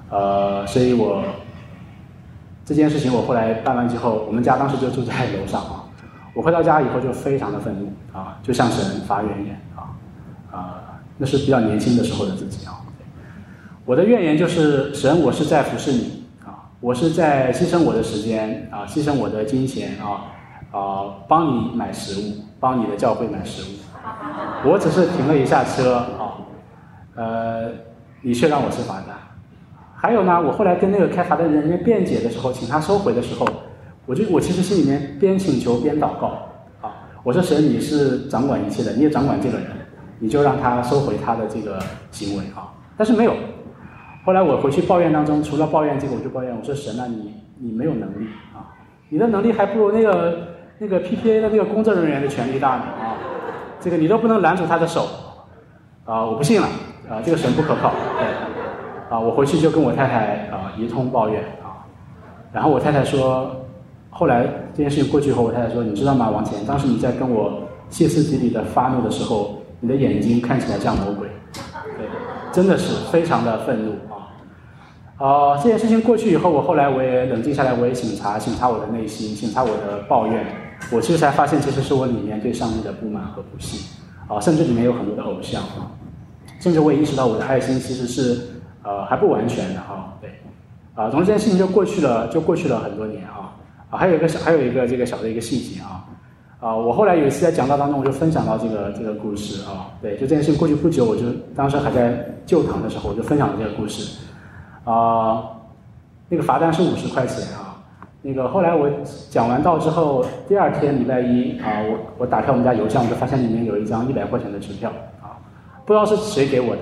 [0.09, 1.23] 呃，所以我
[2.65, 5.84] 这件事情我后来办完之后，我们家当时就住在楼上啊。
[6.34, 9.95] 我回到家以后就非常的愤怒啊，就向神发怨言啊，
[10.51, 10.84] 啊，
[11.17, 12.73] 那是比较年轻的时候的自己啊。
[13.86, 20.36] 我的怨言就是神，我是在服侍你啊，我是在牺牲我的时间啊，牺牲我的金钱啊，
[20.78, 23.75] 啊，帮你买食物，帮你的教会买食物。
[24.63, 26.38] 我只是停了一下车啊，
[27.15, 27.71] 呃，
[28.21, 29.15] 你却让我吃罚单。
[29.95, 33.47] 还有呢，我后来跟那个开罚的人员辩解的时候，请他收回的时候。
[34.05, 36.28] 我就我其实心里面边请求边祷告
[36.80, 39.67] 啊，我说神你是掌管一切的，你也掌管这个人，
[40.19, 41.78] 你就让他收回他的这个
[42.09, 42.71] 行为啊。
[42.95, 43.34] 但是没有，
[44.23, 48.71] 后来我回去抱怨当中，除了抱怨这个，我就抱怨我说神啊，你你没有能力啊，
[49.09, 50.38] 你的能力还不如那个
[50.80, 53.17] 那个 PPA 的那个工作人员的权力大呢啊，
[53.80, 55.07] 这个你都不能拦住他的手
[56.05, 56.67] 啊，我不信了
[57.09, 58.28] 啊，这个神不可靠对
[59.09, 61.86] 啊，我回去就跟我太太啊一通抱怨啊，
[62.51, 63.51] 然后我太太说。
[64.09, 66.65] 后来这件事情过去以后，我太太说：“你知道吗，王乾？
[66.65, 71.28] 当时你在跟我歇斯底里的发怒的时候，你的眼睛看起来像魔鬼，
[71.97, 72.07] 对，
[72.51, 74.34] 真的是非常的愤怒啊！
[75.23, 80.43] 啊，这件事情过去以后，我后来我也冷静下来，我也醒察醒察我的内心，醒察我的抱怨，
[80.91, 83.79] 我其实才发现，其实是我里面对上帝的不满和不信
[84.27, 85.91] 啊，甚至里面有很多的偶像啊，
[86.59, 88.39] 甚至我也意识到我的爱心其实是
[88.83, 90.29] 呃还不完全的哈，对，
[90.95, 93.53] 啊，总之这件事情就过去了，就过去了很多年啊。
[93.89, 96.03] 啊，还有一个小，还有一个这个小的一个细节啊，
[96.59, 101.23] 啊，我后来有一次在讲道当中，我就分享到这个这个故事啊，对，就这件事情过去不久，我就
[101.55, 104.19] 当时还在旧堂的时候，我就分享了这个故事，
[104.83, 105.41] 啊，
[106.27, 107.66] 那个罚单是五十块钱啊，
[108.22, 108.89] 那个后来我
[109.30, 114.91] 讲完道之后，第二天礼拜一啊，我我打开我们家邮箱，我就发现里面有一张一百块钱的支票
[115.22, 115.38] 啊，
[115.86, 116.82] 不知道是谁给我的，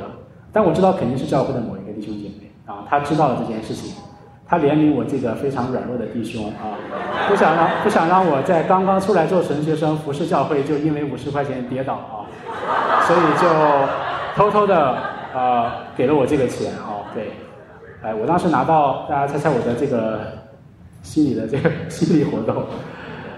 [0.52, 3.94] 但我知道肯定是教会的某一个弟兄姐妹啊，他知道了这件事情。
[4.48, 6.78] 他怜悯我这个非常软弱的弟兄啊，
[7.28, 12.30] 不想让不想让我在刚刚出来做神学生服侍教会就因为五十块钱跌倒啊，
[13.08, 13.48] 所以就
[14.36, 14.98] 偷偷的
[15.34, 17.32] 呃给了我这个钱啊，对，
[18.04, 20.20] 哎，我当时拿到，大家猜猜我的这个
[21.06, 22.64] 心理的这个心理活动，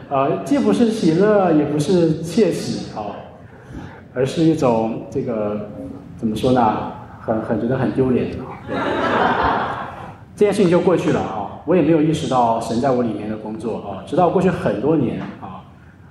[0.10, 3.12] 呃，既不是喜乐，也不是窃喜啊，
[4.14, 5.70] 而是一种这个
[6.16, 15.62] 怎么说呢，很很觉得很丢脸啊，这件事情就过去了啊，我也没有意识到神在我里面的工作啊，直到过去很多年啊。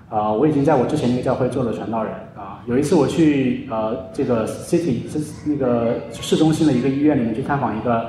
[0.08, 2.62] 啊，我已经在我之前那个教会做了传道人啊。
[2.66, 8.06] 有一次我去呃这个 city 这那个市中心的一个医院里面去探访一个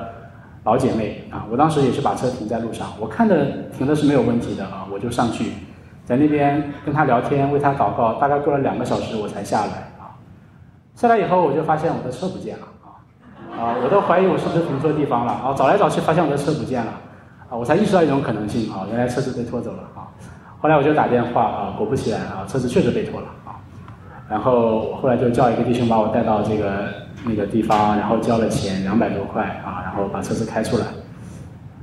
[0.64, 3.46] 老姐妹啊，我当时也是把车停在路上，我看着
[3.76, 5.52] 停的是没有问题的啊，我就上去
[6.04, 10.12] 在那边跟她聊天，为她祷告，大概过了两个小时我才下来啊。
[10.94, 13.00] 下来以后我就发现我的车不见了啊
[13.58, 16.92] 啊，我都怀疑我是不是停错地方了啊，找来找去发现我的车不见了
[17.48, 20.08] 啊，我才意识到一种可能性啊，原来车子被拖走了啊。
[20.60, 23.56] 后来我就打电话啊，果不其然啊，车子确实被拖了啊。
[24.28, 26.84] 然后后来就叫一个弟兄把我带到这个
[27.24, 30.86] 那个地方，然后交了钱两百多块啊，然后把车子开出来。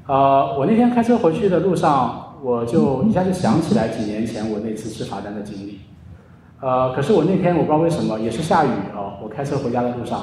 [0.07, 5.79] 呃，我那天开车回去的路上，我就一下就想起来几年前我那次吃罚单的经历。
[6.61, 10.19] 呃，可是我那天我不知道为什么，也是下雨啊，我开车回家的路上，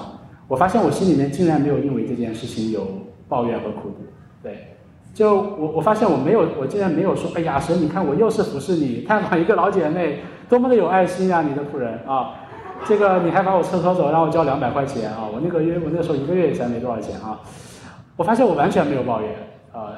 [0.48, 2.86] 我发现我心里面竟然没有因为这件事情有
[3.28, 4.04] 抱怨和苦读，
[4.42, 4.68] 对。
[5.14, 12.32] 就我我发现我没有，我竟然没有说，哎呀神，你看我又是服侍你，探访一个老姐妹，多么的有爱心啊，你的仆人啊，
[12.86, 17.40] 这个你还把我车拖走，让我交两百块钱啊，我那个月我那时候一个月也才没多少钱啊，
[18.16, 19.30] 我发现我完全没有抱怨
[19.72, 19.92] 啊，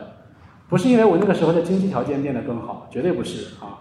[0.69, 3.81] 不是因为我那个时候的经济条件变得更好，绝对不是啊，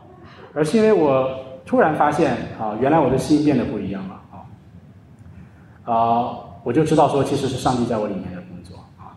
[0.54, 1.30] 而是因为我
[1.66, 4.38] 突然发现啊，原来我的心变得不一样了啊，
[5.94, 9.12] 啊，我就知道说其实是上帝在我里面的工作啊。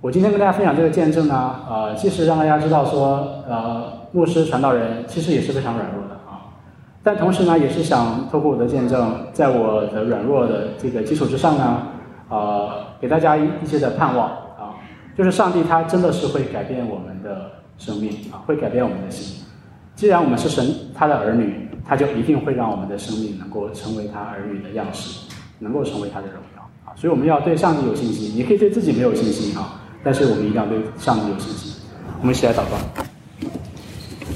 [0.00, 6.18] 我今天跟大家分享这个见证呢，呃，其实让大家知道说，呃，牧师传道人其实也是非常软弱的，
[7.02, 11.82] 但同时呢，也是想透过我的见证，在我的软弱的这个基础之上呢，
[12.28, 14.78] 呃，给大家一一些的盼望啊，
[15.18, 19.44] 就是上帝他真的是会改变我们的生命啊，会改变我们的心。
[19.94, 25.28] 既然我们是神他的儿女，他就一定会让我们的生命能够成为他儿女的样式，
[25.58, 26.94] 能够成为他的荣耀啊。
[26.94, 29.80] 所以我们要对上帝有信心，你可以对自己没有信心啊。
[30.04, 31.80] 但是我们一定要对上帝有信心。
[32.20, 33.02] 我们一起来祷告。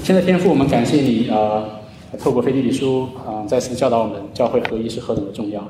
[0.03, 1.65] 现在天父，我们感谢你，呃，
[2.17, 5.61] 透过腓立比书，啊，再次教导我们教会合一是何等的重要，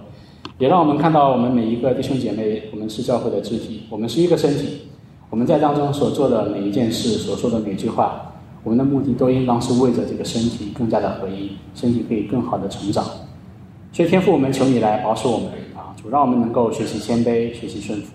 [0.57, 4.81] 也让我们看到我们每一个弟兄姐妹，我们是教会的肢体，我们是一个身体。
[5.29, 8.33] 我们在当中所做的每一件事，所说的每句话，
[8.63, 13.03] 我们的目的都应当是为着这个身体更加的合一，身体可以更好的成长。
[13.91, 18.13] 所以天父，我们求你来保守我们，啊，主让我们能够学习谦卑，学习顺服。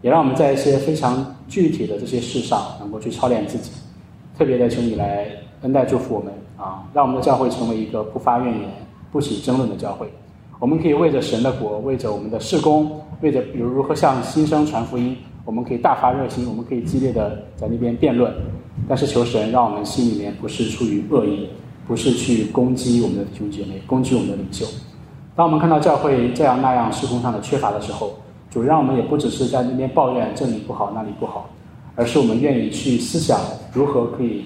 [0.00, 3.70] 也让我们在一些非常具体的这些事上能够去操练自己，
[4.38, 5.26] 特别的求你来
[5.62, 6.30] 恩待祝福我们
[6.64, 8.70] 啊，让我们的教会成为一个不发怨言、
[9.12, 10.10] 不起争论的教会。
[10.58, 12.90] 我们可以为着神的国，为着我们的事工，
[13.20, 18.32] 为着比如如何向新生传福音，我们可以大发热心，我们可以激烈的在那边辩论。
[18.88, 21.50] 但是求神让我们心里面不是出于恶意，
[21.86, 24.64] 不是去攻击我们的弟兄姐妹，攻击我们的领袖。
[25.36, 28.14] 当我们看到教会这样那样事工上的缺乏的时候，
[28.50, 31.50] 主让我们也不只是在那边抱怨这里不好那里不好，
[31.94, 33.38] 而是我们愿意去思想
[33.72, 34.44] 如何可以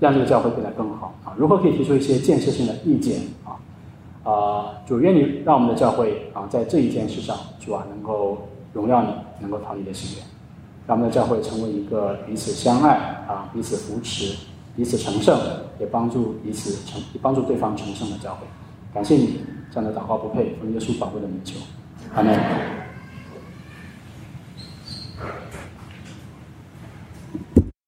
[0.00, 3.54] 让这个教会变得更好啊，如何可以提出一些建设性的意见啊
[4.24, 9.08] 啊，主愿你让我们的教会啊在这一件事上，主啊能够荣耀你，
[9.40, 10.26] 能够讨你的心愿，
[10.86, 12.96] 让我们的教会成为一个彼此相爱
[13.28, 14.36] 啊、彼此扶持、
[14.74, 15.38] 彼此成圣，
[15.78, 18.46] 也帮助彼此成帮助对方成圣的教会。
[18.92, 19.40] 感谢你
[19.70, 21.58] 这样的祷告不配，奉耶稣宝贵的名求，
[22.14, 22.89] 阿门。